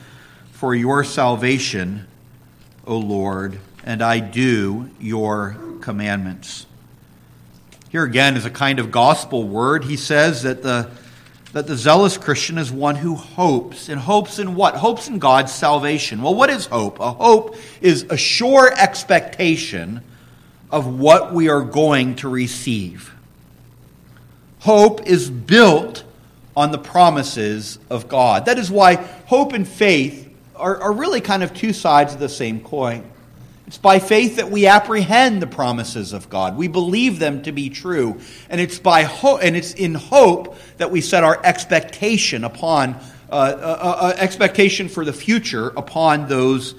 for 0.51 0.73
your 0.73 1.03
salvation, 1.03 2.07
O 2.87 2.97
Lord, 2.97 3.59
and 3.83 4.01
I 4.01 4.17
do 4.19 4.89
your 4.99 5.55
commandments. 5.81 6.65
Here 7.89 8.03
again 8.03 8.35
is 8.35 8.45
a 8.45 8.49
kind 8.49 8.79
of 8.79 8.89
gospel 8.89 9.47
word. 9.47 9.83
He 9.83 9.95
says 9.95 10.41
that 10.41 10.63
the 10.63 10.89
that 11.53 11.67
the 11.67 11.75
zealous 11.75 12.17
Christian 12.17 12.57
is 12.57 12.71
one 12.71 12.95
who 12.95 13.15
hopes. 13.15 13.89
And 13.89 13.99
hopes 13.99 14.39
in 14.39 14.55
what? 14.55 14.75
Hopes 14.75 15.07
in 15.07 15.19
God's 15.19 15.53
salvation. 15.53 16.21
Well, 16.21 16.35
what 16.35 16.49
is 16.49 16.65
hope? 16.65 16.99
A 16.99 17.11
hope 17.11 17.55
is 17.81 18.03
a 18.09 18.17
sure 18.17 18.71
expectation 18.77 20.01
of 20.71 20.99
what 20.99 21.33
we 21.33 21.49
are 21.49 21.63
going 21.63 22.15
to 22.17 22.29
receive. 22.29 23.13
Hope 24.59 25.07
is 25.07 25.29
built 25.29 26.03
on 26.55 26.71
the 26.71 26.77
promises 26.77 27.79
of 27.89 28.07
God. 28.07 28.45
That 28.45 28.57
is 28.57 28.69
why 28.69 28.95
hope 28.95 29.53
and 29.53 29.67
faith 29.67 30.27
are, 30.55 30.81
are 30.81 30.91
really 30.91 31.21
kind 31.21 31.43
of 31.43 31.53
two 31.53 31.71
sides 31.71 32.13
of 32.13 32.19
the 32.19 32.29
same 32.29 32.61
coin. 32.61 33.09
It's 33.67 33.77
by 33.77 33.99
faith 33.99 34.37
that 34.37 34.49
we 34.49 34.65
apprehend 34.65 35.41
the 35.41 35.47
promises 35.47 36.13
of 36.13 36.29
God. 36.29 36.55
We 36.55 36.69
believe 36.69 37.19
them 37.19 37.41
to 37.43 37.51
be 37.51 37.69
true. 37.69 38.21
And 38.49 38.61
it's 38.61 38.79
by 38.79 39.03
hope, 39.03 39.41
and 39.43 39.57
it's 39.57 39.73
in 39.73 39.93
hope 39.93 40.57
that 40.77 40.89
we 40.89 41.01
set 41.01 41.25
our 41.25 41.39
expectation 41.43 42.45
upon 42.45 42.95
uh, 43.29 43.33
uh, 43.33 43.35
uh, 43.35 43.97
uh, 43.99 44.13
expectation 44.17 44.87
for 44.87 45.03
the 45.03 45.11
future 45.11 45.67
upon 45.75 46.29
those 46.29 46.75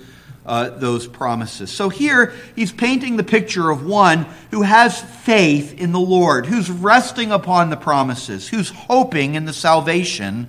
uh, 0.46 0.70
those 0.70 1.07
promises. 1.07 1.70
So 1.70 1.90
here 1.90 2.33
he's 2.57 2.72
painting 2.72 3.18
the 3.18 3.22
picture 3.22 3.68
of 3.68 3.85
one 3.85 4.27
who 4.51 4.62
has 4.62 4.98
faith 4.98 5.79
in 5.79 5.92
the 5.92 6.01
Lord, 6.01 6.46
who's 6.46 6.70
resting 6.70 7.33
upon 7.33 7.68
the 7.68 7.77
promises, 7.77 8.48
who's 8.48 8.70
hoping 8.70 9.35
in 9.35 9.44
the 9.44 9.53
salvation 9.53 10.48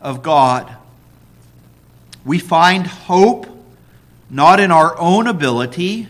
of 0.00 0.22
God. 0.22 0.74
We 2.24 2.38
find 2.38 2.86
hope 2.86 3.46
not 4.28 4.60
in 4.60 4.70
our 4.70 4.98
own 4.98 5.26
ability 5.26 6.08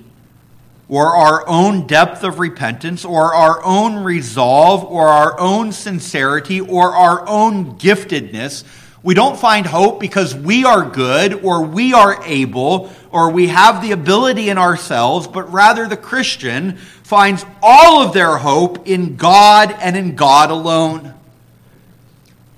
or 0.88 1.16
our 1.16 1.46
own 1.48 1.86
depth 1.86 2.22
of 2.22 2.38
repentance 2.38 3.04
or 3.04 3.34
our 3.34 3.62
own 3.64 4.04
resolve 4.04 4.84
or 4.84 5.08
our 5.08 5.38
own 5.38 5.72
sincerity 5.72 6.60
or 6.60 6.94
our 6.94 7.28
own 7.28 7.76
giftedness. 7.78 8.64
We 9.02 9.14
don't 9.14 9.38
find 9.38 9.66
hope 9.66 10.00
because 10.00 10.34
we 10.34 10.64
are 10.64 10.88
good 10.88 11.44
or 11.44 11.62
we 11.62 11.92
are 11.92 12.24
able 12.24 12.90
or 13.10 13.30
we 13.30 13.48
have 13.48 13.82
the 13.82 13.92
ability 13.92 14.48
in 14.48 14.58
ourselves, 14.58 15.26
but 15.26 15.52
rather 15.52 15.86
the 15.86 15.96
Christian 15.96 16.76
finds 16.76 17.44
all 17.62 18.02
of 18.02 18.14
their 18.14 18.36
hope 18.36 18.86
in 18.88 19.16
God 19.16 19.74
and 19.80 19.96
in 19.96 20.16
God 20.16 20.50
alone. 20.50 21.14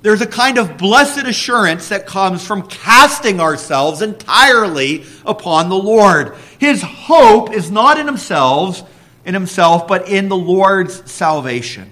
There's 0.08 0.22
a 0.22 0.26
kind 0.26 0.56
of 0.56 0.78
blessed 0.78 1.26
assurance 1.26 1.90
that 1.90 2.06
comes 2.06 2.42
from 2.42 2.62
casting 2.66 3.40
ourselves 3.40 4.00
entirely 4.00 5.04
upon 5.26 5.68
the 5.68 5.76
Lord. 5.76 6.34
His 6.58 6.80
hope 6.80 7.52
is 7.52 7.70
not 7.70 7.98
in 7.98 8.06
himself, 8.06 8.90
in 9.26 9.34
himself, 9.34 9.86
but 9.86 10.08
in 10.08 10.30
the 10.30 10.36
Lord's 10.36 11.12
salvation. 11.12 11.90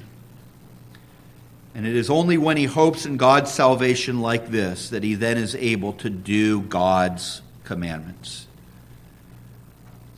And 1.74 1.86
it 1.86 1.94
is 1.94 2.08
only 2.08 2.38
when 2.38 2.56
he 2.56 2.64
hopes 2.64 3.04
in 3.04 3.18
God's 3.18 3.52
salvation 3.52 4.22
like 4.22 4.48
this 4.48 4.88
that 4.88 5.02
he 5.02 5.14
then 5.14 5.36
is 5.36 5.54
able 5.54 5.92
to 5.92 6.08
do 6.08 6.62
God's 6.62 7.42
commandments. 7.64 8.46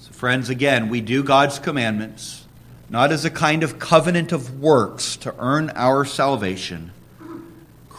So, 0.03 0.13
friends, 0.13 0.51
again, 0.51 0.89
we 0.89 1.01
do 1.01 1.25
God's 1.25 1.59
commandments 1.59 2.47
not 2.89 3.11
as 3.11 3.25
a 3.25 3.31
kind 3.31 3.65
of 3.65 3.81
covenant 3.81 4.31
of 4.31 4.61
works 4.61 5.17
to 5.17 5.35
earn 5.41 5.73
our 5.75 6.05
salvation 6.05 6.93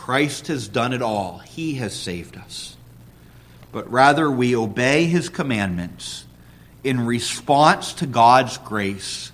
Christ 0.09 0.47
has 0.47 0.67
done 0.67 0.91
it 0.93 1.03
all, 1.03 1.37
He 1.37 1.75
has 1.75 1.93
saved 1.95 2.35
us. 2.35 2.75
But 3.71 3.91
rather, 3.91 4.31
we 4.31 4.55
obey 4.55 5.05
His 5.05 5.29
commandments 5.29 6.25
in 6.83 7.05
response 7.05 7.93
to 7.93 8.07
God's 8.07 8.57
grace, 8.57 9.31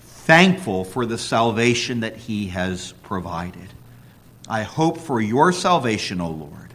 thankful 0.00 0.86
for 0.86 1.04
the 1.04 1.18
salvation 1.18 2.00
that 2.00 2.16
He 2.16 2.46
has 2.46 2.92
provided. 3.02 3.68
I 4.48 4.62
hope 4.62 4.96
for 4.96 5.20
your 5.20 5.52
salvation, 5.52 6.22
O 6.22 6.30
Lord, 6.30 6.72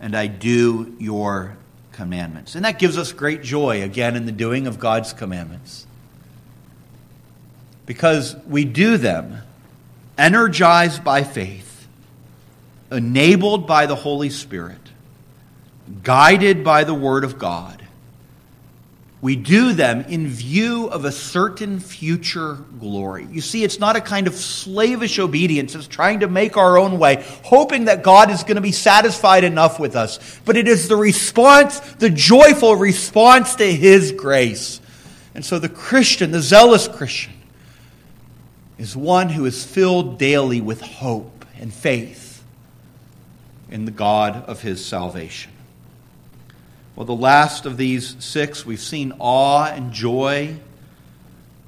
and 0.00 0.16
I 0.16 0.26
do 0.26 0.96
your 0.98 1.56
commandments. 1.92 2.56
And 2.56 2.64
that 2.64 2.80
gives 2.80 2.98
us 2.98 3.12
great 3.12 3.44
joy, 3.44 3.84
again, 3.84 4.16
in 4.16 4.26
the 4.26 4.32
doing 4.32 4.66
of 4.66 4.80
God's 4.80 5.12
commandments. 5.12 5.86
Because 7.86 8.34
we 8.48 8.64
do 8.64 8.96
them 8.96 9.42
energized 10.18 11.04
by 11.04 11.22
faith 11.22 11.65
enabled 12.90 13.66
by 13.66 13.86
the 13.86 13.94
Holy 13.96 14.30
Spirit, 14.30 14.80
guided 16.02 16.64
by 16.64 16.84
the 16.84 16.94
Word 16.94 17.24
of 17.24 17.38
God, 17.38 17.82
we 19.22 19.34
do 19.34 19.72
them 19.72 20.02
in 20.02 20.28
view 20.28 20.88
of 20.88 21.04
a 21.04 21.10
certain 21.10 21.80
future 21.80 22.58
glory. 22.78 23.26
You 23.30 23.40
see, 23.40 23.64
it's 23.64 23.80
not 23.80 23.96
a 23.96 24.00
kind 24.00 24.26
of 24.26 24.34
slavish 24.34 25.18
obedience. 25.18 25.74
It's 25.74 25.88
trying 25.88 26.20
to 26.20 26.28
make 26.28 26.56
our 26.56 26.78
own 26.78 26.98
way, 26.98 27.24
hoping 27.42 27.86
that 27.86 28.02
God 28.02 28.30
is 28.30 28.42
going 28.42 28.56
to 28.56 28.60
be 28.60 28.72
satisfied 28.72 29.42
enough 29.42 29.80
with 29.80 29.96
us. 29.96 30.38
But 30.44 30.56
it 30.56 30.68
is 30.68 30.86
the 30.86 30.96
response, 30.96 31.80
the 31.94 32.10
joyful 32.10 32.76
response 32.76 33.56
to 33.56 33.64
His 33.64 34.12
grace. 34.12 34.80
And 35.34 35.44
so 35.44 35.58
the 35.58 35.68
Christian, 35.68 36.30
the 36.30 36.42
zealous 36.42 36.86
Christian, 36.86 37.32
is 38.78 38.96
one 38.96 39.30
who 39.30 39.46
is 39.46 39.64
filled 39.64 40.18
daily 40.18 40.60
with 40.60 40.82
hope 40.82 41.46
and 41.58 41.72
faith 41.72 42.25
in 43.70 43.84
the 43.84 43.90
God 43.90 44.44
of 44.46 44.62
his 44.62 44.84
salvation. 44.84 45.52
Well, 46.94 47.06
the 47.06 47.14
last 47.14 47.66
of 47.66 47.76
these 47.76 48.16
six, 48.24 48.64
we've 48.64 48.80
seen 48.80 49.12
awe 49.18 49.66
and 49.66 49.92
joy. 49.92 50.56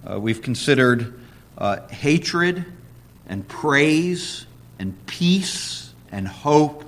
Uh, 0.08 0.18
we've 0.18 0.40
considered 0.40 1.20
uh, 1.58 1.86
hatred 1.88 2.64
and 3.28 3.46
praise 3.46 4.46
and 4.78 5.06
peace 5.06 5.92
and 6.10 6.26
hope. 6.26 6.84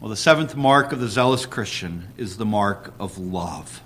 Well, 0.00 0.08
the 0.08 0.16
seventh 0.16 0.56
mark 0.56 0.92
of 0.92 1.00
the 1.00 1.08
zealous 1.08 1.46
Christian 1.46 2.08
is 2.16 2.36
the 2.36 2.46
mark 2.46 2.92
of 2.98 3.18
love. 3.18 3.80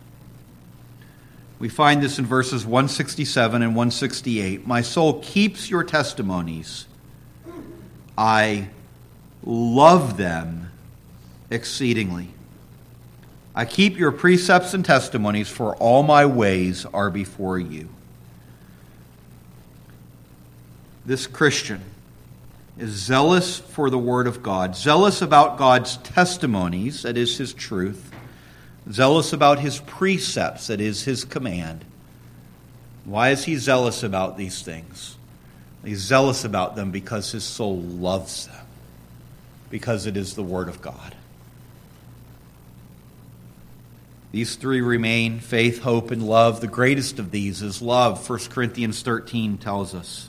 We 1.59 1.69
find 1.69 2.03
this 2.03 2.19
in 2.19 2.27
verses 2.27 2.65
167 2.65 3.63
and 3.63 3.73
168. 3.73 4.67
My 4.67 4.81
soul 4.81 5.21
keeps 5.21 5.69
your 5.69 5.85
testimonies. 5.85 6.87
I 8.17 8.69
love 9.45 10.17
them 10.17 10.71
exceedingly. 11.51 12.29
I 13.55 13.65
keep 13.65 13.99
your 13.99 14.13
precepts 14.13 14.75
and 14.75 14.85
testimonies, 14.85 15.49
for 15.49 15.77
all 15.77 16.03
my 16.03 16.27
ways 16.27 16.85
are 16.87 17.11
before 17.11 17.59
you. 17.59 17.89
This 21.07 21.27
Christian 21.27 21.83
is 22.77 22.91
zealous 22.91 23.59
for 23.59 23.91
the 23.91 23.99
Word 23.99 24.27
of 24.27 24.43
God, 24.43 24.75
zealous 24.75 25.23
about 25.23 25.59
God's 25.59 25.99
testimonies, 25.99 27.03
that 27.03 27.17
is 27.17 27.39
His 27.39 27.55
truth, 27.55 28.11
zealous 28.91 29.33
about 29.33 29.61
His 29.61 29.79
precepts, 29.81 30.67
that 30.67 30.81
is 30.81 31.05
His 31.05 31.25
command. 31.25 31.85
Why 33.05 33.31
is 33.31 33.45
he 33.45 33.57
zealous 33.57 34.03
about 34.03 34.37
these 34.37 34.63
things? 34.63 35.17
He's 35.85 35.99
zealous 35.99 36.45
about 36.45 36.77
them 36.77 36.91
because 36.91 37.33
his 37.33 37.45
soul 37.45 37.77
loves 37.79 38.47
them, 38.47 38.64
because 39.75 40.07
it 40.07 40.17
is 40.17 40.35
the 40.37 40.43
Word 40.45 40.69
of 40.69 40.81
God. 40.81 41.17
These 44.31 44.55
three 44.55 44.81
remain 44.81 45.41
faith, 45.41 45.83
hope, 45.83 46.13
and 46.13 46.23
love. 46.23 46.61
The 46.61 46.69
greatest 46.69 47.19
of 47.19 47.33
these 47.33 47.61
is 47.61 47.83
love, 47.83 48.31
1 48.31 48.39
Corinthians 48.51 49.03
13 49.03 49.59
tells 49.59 49.93
us. 49.93 50.29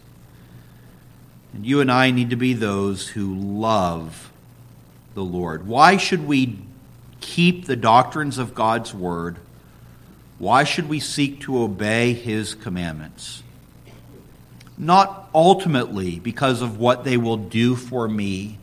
And 1.54 1.64
you 1.64 1.80
and 1.80 1.92
I 1.92 2.10
need 2.10 2.32
to 2.32 2.36
be 2.36 2.54
those 2.54 3.10
who 3.10 3.36
love 3.36 4.32
the 5.14 5.24
Lord. 5.24 5.68
Why 5.68 5.98
should 5.98 6.26
we 6.26 6.58
keep 7.22 7.68
the 7.68 7.76
doctrines 7.76 8.40
of 8.40 8.56
God's 8.56 8.96
Word? 8.96 9.38
Why 10.40 10.64
should 10.64 10.90
we 10.90 11.00
seek 11.00 11.42
to 11.42 11.60
obey 11.60 12.14
His 12.14 12.56
commandments? 12.56 13.44
Not 14.76 15.30
ultimately 15.36 16.18
because 16.18 16.64
of 16.64 16.80
what 16.80 17.04
they 17.04 17.18
will 17.18 17.38
do 17.38 17.76
for 17.76 18.08
me 18.08 18.58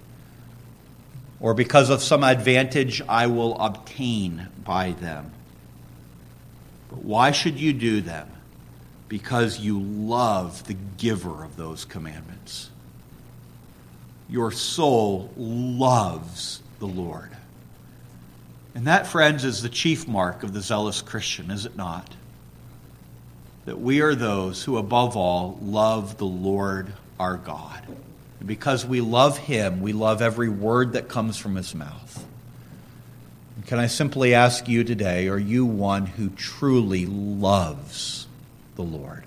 or 1.42 1.52
because 1.52 1.90
of 1.90 2.00
some 2.00 2.22
advantage 2.22 3.02
I 3.08 3.26
will 3.26 3.58
obtain 3.58 4.48
by 4.64 4.92
them. 4.92 5.32
But 6.88 7.04
why 7.04 7.32
should 7.32 7.58
you 7.58 7.72
do 7.72 8.00
them? 8.00 8.30
Because 9.08 9.58
you 9.58 9.80
love 9.80 10.66
the 10.66 10.76
giver 10.96 11.44
of 11.44 11.56
those 11.56 11.84
commandments. 11.84 12.70
Your 14.30 14.52
soul 14.52 15.30
loves 15.36 16.62
the 16.78 16.86
Lord. 16.86 17.30
And 18.74 18.86
that, 18.86 19.06
friends, 19.06 19.44
is 19.44 19.62
the 19.62 19.68
chief 19.68 20.08
mark 20.08 20.44
of 20.44 20.54
the 20.54 20.62
zealous 20.62 21.02
Christian, 21.02 21.50
is 21.50 21.66
it 21.66 21.76
not? 21.76 22.14
That 23.66 23.80
we 23.80 24.00
are 24.00 24.14
those 24.14 24.62
who, 24.62 24.78
above 24.78 25.16
all, 25.16 25.58
love 25.60 26.16
the 26.16 26.24
Lord 26.24 26.92
our 27.20 27.36
God. 27.36 27.82
Because 28.44 28.84
we 28.84 29.00
love 29.00 29.38
him, 29.38 29.80
we 29.80 29.92
love 29.92 30.20
every 30.20 30.48
word 30.48 30.94
that 30.94 31.08
comes 31.08 31.36
from 31.36 31.54
his 31.54 31.74
mouth. 31.74 32.26
Can 33.66 33.78
I 33.78 33.86
simply 33.86 34.34
ask 34.34 34.68
you 34.68 34.82
today 34.82 35.28
are 35.28 35.38
you 35.38 35.64
one 35.64 36.06
who 36.06 36.30
truly 36.30 37.06
loves 37.06 38.26
the 38.74 38.82
Lord? 38.82 39.24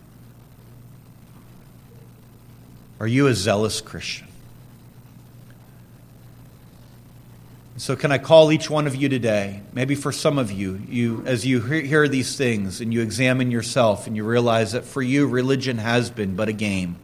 Are 3.00 3.08
you 3.08 3.28
a 3.28 3.34
zealous 3.34 3.82
Christian? 3.82 4.28
So, 7.78 7.98
can 7.98 8.12
I 8.12 8.20
call 8.20 8.54
each 8.54 8.70
one 8.70 8.88
of 8.88 8.96
you 8.96 9.10
today? 9.10 9.62
Maybe 9.74 9.96
for 9.96 10.14
some 10.14 10.38
of 10.38 10.50
you, 10.50 10.82
you 10.88 11.24
as 11.26 11.46
you 11.46 11.62
hear 11.62 12.08
these 12.08 12.38
things 12.38 12.80
and 12.80 12.94
you 12.94 13.02
examine 13.02 13.52
yourself 13.52 14.08
and 14.08 14.16
you 14.16 14.24
realize 14.24 14.72
that 14.72 14.86
for 14.86 15.02
you, 15.02 15.28
religion 15.28 15.78
has 15.78 16.10
been 16.10 16.38
but 16.38 16.48
a 16.48 16.54
game. 16.54 16.96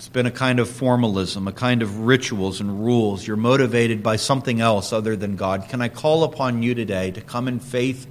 It's 0.00 0.08
been 0.08 0.24
a 0.24 0.30
kind 0.30 0.60
of 0.60 0.66
formalism, 0.66 1.46
a 1.46 1.52
kind 1.52 1.82
of 1.82 2.06
rituals 2.06 2.58
and 2.62 2.82
rules. 2.82 3.26
You're 3.26 3.36
motivated 3.36 4.02
by 4.02 4.16
something 4.16 4.58
else 4.58 4.94
other 4.94 5.14
than 5.14 5.36
God. 5.36 5.68
Can 5.68 5.82
I 5.82 5.90
call 5.90 6.24
upon 6.24 6.62
you 6.62 6.74
today 6.74 7.10
to 7.10 7.20
come 7.20 7.46
in 7.46 7.60
faith 7.60 8.06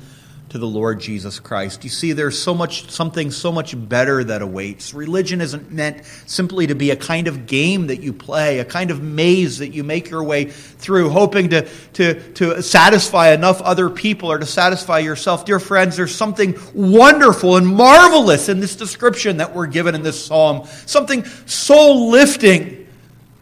to 0.49 0.57
the 0.57 0.67
Lord 0.67 0.99
Jesus 0.99 1.39
Christ. 1.39 1.83
You 1.83 1.89
see, 1.89 2.11
there's 2.13 2.37
so 2.41 2.55
much, 2.55 2.89
something 2.89 3.29
so 3.29 3.51
much 3.51 3.75
better 3.87 4.23
that 4.23 4.41
awaits. 4.41 4.93
Religion 4.93 5.41
isn't 5.41 5.71
meant 5.71 6.03
simply 6.25 6.67
to 6.67 6.75
be 6.75 6.89
a 6.89 6.95
kind 6.95 7.27
of 7.27 7.45
game 7.45 7.87
that 7.87 8.01
you 8.01 8.13
play, 8.13 8.59
a 8.59 8.65
kind 8.65 8.89
of 8.89 9.01
maze 9.01 9.59
that 9.59 9.69
you 9.69 9.83
make 9.83 10.09
your 10.09 10.23
way 10.23 10.45
through, 10.45 11.09
hoping 11.09 11.49
to, 11.49 11.67
to, 11.93 12.33
to 12.33 12.63
satisfy 12.63 13.31
enough 13.31 13.61
other 13.61 13.89
people 13.89 14.31
or 14.31 14.39
to 14.39 14.45
satisfy 14.45 14.99
yourself. 14.99 15.45
Dear 15.45 15.59
friends, 15.59 15.95
there's 15.95 16.15
something 16.15 16.57
wonderful 16.73 17.57
and 17.57 17.67
marvelous 17.67 18.49
in 18.49 18.59
this 18.59 18.75
description 18.75 19.37
that 19.37 19.53
we're 19.55 19.67
given 19.67 19.93
in 19.93 20.01
this 20.01 20.23
psalm. 20.25 20.65
Something 20.85 21.25
soul 21.45 22.09
lifting 22.09 22.87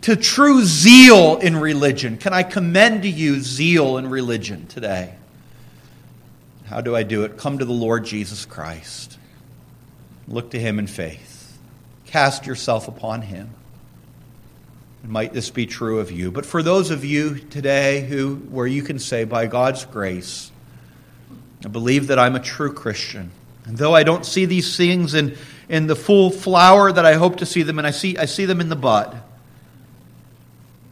to 0.01 0.16
true 0.16 0.64
zeal 0.64 1.38
in 1.38 1.55
religion. 1.58 2.18
Can 2.18 2.34
I 2.34 2.43
commend 2.43 3.03
to 3.03 3.10
you 3.10 3.39
zeal 3.39 3.97
in 3.97 4.10
religion 4.10 4.68
today? 4.68 5.16
How 6.68 6.82
do 6.82 6.95
I 6.95 7.03
do 7.03 7.24
it? 7.24 7.38
Come 7.38 7.59
to 7.59 7.65
the 7.65 7.72
Lord 7.72 8.05
Jesus 8.05 8.45
Christ. 8.45 9.18
Look 10.28 10.51
to 10.51 10.59
him 10.59 10.80
in 10.80 10.88
faith. 10.88 11.57
Cast 12.05 12.45
yourself 12.45 12.88
upon 12.88 13.22
him. 13.22 13.49
And 15.03 15.11
might 15.11 15.32
this 15.32 15.49
be 15.49 15.65
true 15.65 15.99
of 15.99 16.11
you? 16.11 16.30
But 16.30 16.45
for 16.45 16.61
those 16.61 16.91
of 16.91 17.05
you 17.05 17.36
today 17.36 18.01
who 18.01 18.36
where 18.36 18.68
you 18.68 18.84
can 18.84 18.99
say 18.99 19.24
by 19.24 19.47
God's 19.47 19.86
grace, 19.86 20.51
I 21.63 21.70
believe 21.70 22.07
that 22.07 22.20
I'm 22.20 22.36
a 22.36 22.41
true 22.41 22.74
Christian. 22.74 23.32
And 23.65 23.78
though 23.78 23.95
I 23.95 24.03
don't 24.03 24.26
see 24.26 24.45
these 24.45 24.76
things 24.76 25.13
in, 25.13 25.38
in 25.70 25.88
the 25.88 25.95
full 25.95 26.30
flower 26.30 26.91
that 26.91 27.05
I 27.05 27.13
hope 27.13 27.38
to 27.38 27.45
see 27.45 27.63
them, 27.63 27.78
and 27.78 27.88
I 27.88 27.91
see 27.91 28.18
I 28.18 28.26
see 28.26 28.45
them 28.45 28.59
in 28.59 28.68
the 28.68 28.76
bud. 28.76 29.22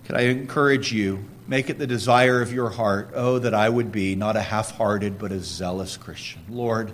Can 0.05 0.15
I 0.15 0.21
encourage 0.21 0.93
you 0.93 1.25
Make 1.47 1.69
it 1.69 1.77
the 1.77 1.87
desire 1.87 2.41
of 2.41 2.51
your 2.51 2.69
heart, 2.69 3.11
oh, 3.13 3.37
that 3.39 3.53
I 3.53 3.69
would 3.69 3.91
be 3.91 4.15
not 4.15 4.35
a 4.35 4.41
half 4.41 4.71
hearted, 4.71 5.19
but 5.19 5.31
a 5.31 5.39
zealous 5.39 5.95
Christian. 5.95 6.41
Lord, 6.49 6.91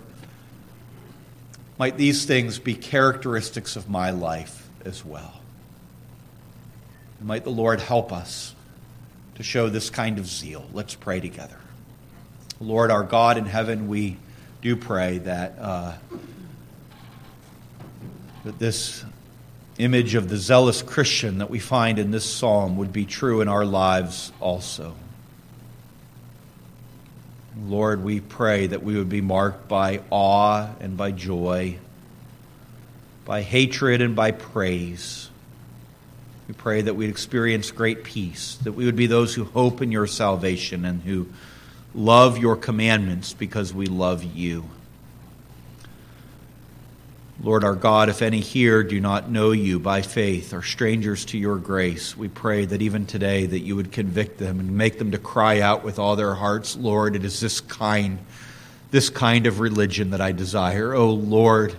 might 1.78 1.96
these 1.96 2.26
things 2.26 2.58
be 2.58 2.74
characteristics 2.74 3.76
of 3.76 3.88
my 3.88 4.10
life 4.10 4.68
as 4.84 5.04
well. 5.04 5.40
And 7.18 7.28
might 7.28 7.44
the 7.44 7.50
Lord 7.50 7.80
help 7.80 8.12
us 8.12 8.54
to 9.36 9.42
show 9.42 9.68
this 9.68 9.88
kind 9.88 10.18
of 10.18 10.26
zeal. 10.26 10.68
Let's 10.72 10.94
pray 10.94 11.20
together. 11.20 11.56
Lord, 12.60 12.90
our 12.90 13.02
God 13.02 13.38
in 13.38 13.46
heaven, 13.46 13.88
we 13.88 14.18
do 14.60 14.76
pray 14.76 15.18
that, 15.18 15.58
uh, 15.58 15.94
that 18.44 18.58
this 18.58 19.04
image 19.82 20.14
of 20.14 20.28
the 20.28 20.36
zealous 20.36 20.82
Christian 20.82 21.38
that 21.38 21.50
we 21.50 21.58
find 21.58 21.98
in 21.98 22.10
this 22.10 22.28
psalm 22.28 22.76
would 22.76 22.92
be 22.92 23.04
true 23.04 23.40
in 23.40 23.48
our 23.48 23.64
lives 23.64 24.32
also. 24.40 24.94
Lord, 27.64 28.02
we 28.02 28.20
pray 28.20 28.66
that 28.68 28.82
we 28.82 28.96
would 28.96 29.08
be 29.08 29.20
marked 29.20 29.68
by 29.68 30.00
awe 30.10 30.68
and 30.80 30.96
by 30.96 31.10
joy, 31.10 31.78
by 33.24 33.42
hatred 33.42 34.00
and 34.00 34.16
by 34.16 34.30
praise. 34.30 35.28
We 36.48 36.54
pray 36.54 36.82
that 36.82 36.94
we'd 36.94 37.10
experience 37.10 37.70
great 37.70 38.04
peace, 38.04 38.56
that 38.64 38.72
we 38.72 38.84
would 38.86 38.96
be 38.96 39.06
those 39.06 39.34
who 39.34 39.44
hope 39.44 39.82
in 39.82 39.92
your 39.92 40.06
salvation 40.06 40.84
and 40.84 41.02
who 41.02 41.28
love 41.94 42.38
your 42.38 42.56
commandments 42.56 43.32
because 43.32 43.72
we 43.72 43.86
love 43.86 44.24
you. 44.24 44.64
Lord 47.42 47.64
our 47.64 47.74
God, 47.74 48.08
if 48.08 48.22
any 48.22 48.38
here 48.38 48.84
do 48.84 49.00
not 49.00 49.28
know 49.28 49.50
you 49.50 49.80
by 49.80 50.02
faith 50.02 50.54
or 50.54 50.62
strangers 50.62 51.24
to 51.26 51.38
your 51.38 51.56
grace, 51.56 52.16
we 52.16 52.28
pray 52.28 52.66
that 52.66 52.80
even 52.80 53.04
today 53.04 53.46
that 53.46 53.58
you 53.58 53.74
would 53.74 53.90
convict 53.90 54.38
them 54.38 54.60
and 54.60 54.76
make 54.76 54.98
them 54.98 55.10
to 55.10 55.18
cry 55.18 55.58
out 55.58 55.82
with 55.82 55.98
all 55.98 56.14
their 56.14 56.34
hearts, 56.34 56.76
Lord, 56.76 57.16
it 57.16 57.24
is 57.24 57.40
this 57.40 57.60
kind, 57.60 58.20
this 58.92 59.10
kind 59.10 59.48
of 59.48 59.58
religion 59.58 60.10
that 60.10 60.20
I 60.20 60.30
desire. 60.30 60.94
Oh 60.94 61.10
Lord, 61.10 61.74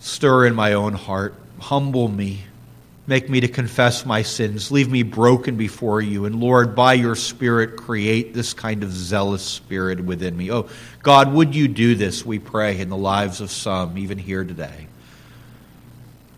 stir 0.00 0.44
in 0.44 0.54
my 0.54 0.74
own 0.74 0.92
heart, 0.92 1.34
humble 1.60 2.08
me 2.08 2.42
Make 3.06 3.28
me 3.28 3.40
to 3.40 3.48
confess 3.48 4.06
my 4.06 4.22
sins. 4.22 4.70
Leave 4.70 4.90
me 4.90 5.02
broken 5.02 5.56
before 5.56 6.00
you. 6.00 6.24
And 6.24 6.40
Lord, 6.40 6.74
by 6.74 6.94
your 6.94 7.16
Spirit, 7.16 7.76
create 7.76 8.32
this 8.32 8.54
kind 8.54 8.82
of 8.82 8.92
zealous 8.92 9.42
spirit 9.42 10.00
within 10.00 10.34
me. 10.34 10.50
Oh, 10.50 10.68
God, 11.02 11.32
would 11.34 11.54
you 11.54 11.68
do 11.68 11.94
this, 11.94 12.24
we 12.24 12.38
pray, 12.38 12.80
in 12.80 12.88
the 12.88 12.96
lives 12.96 13.42
of 13.42 13.50
some, 13.50 13.98
even 13.98 14.16
here 14.16 14.42
today? 14.42 14.86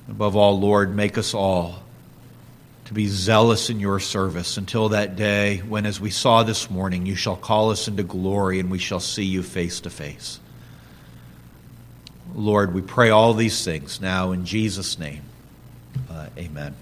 Above 0.09 0.35
all, 0.35 0.59
Lord, 0.59 0.95
make 0.95 1.17
us 1.19 1.35
all 1.35 1.83
to 2.87 2.95
be 2.95 3.07
zealous 3.07 3.71
in 3.71 3.79
your 3.81 4.01
service 4.01 4.57
until 4.57 4.91
that 4.91 5.17
day 5.17 5.59
when, 5.59 5.87
as 5.87 6.01
we 6.01 6.11
saw 6.11 6.43
this 6.43 6.71
morning, 6.71 7.07
you 7.07 7.17
shall 7.17 7.37
call 7.37 7.71
us 7.71 7.89
into 7.89 8.03
glory 8.05 8.59
and 8.61 8.71
we 8.71 8.79
shall 8.79 9.01
see 9.01 9.25
you 9.25 9.43
face 9.43 9.81
to 9.81 9.91
face. 9.91 10.41
Lord, 12.35 12.75
we 12.75 12.83
pray 12.83 13.11
all 13.11 13.35
these 13.35 13.64
things 13.64 14.01
now 14.01 14.33
in 14.33 14.45
Jesus' 14.45 14.99
name. 14.99 15.23
Uh, 16.17 16.29
amen. 16.39 16.75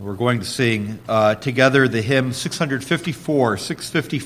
We're 0.00 0.14
going 0.14 0.38
to 0.38 0.46
sing 0.46 0.98
uh, 1.06 1.34
together 1.34 1.86
the 1.88 2.00
hymn 2.00 2.32
654, 2.32 3.58
654. 3.58 4.18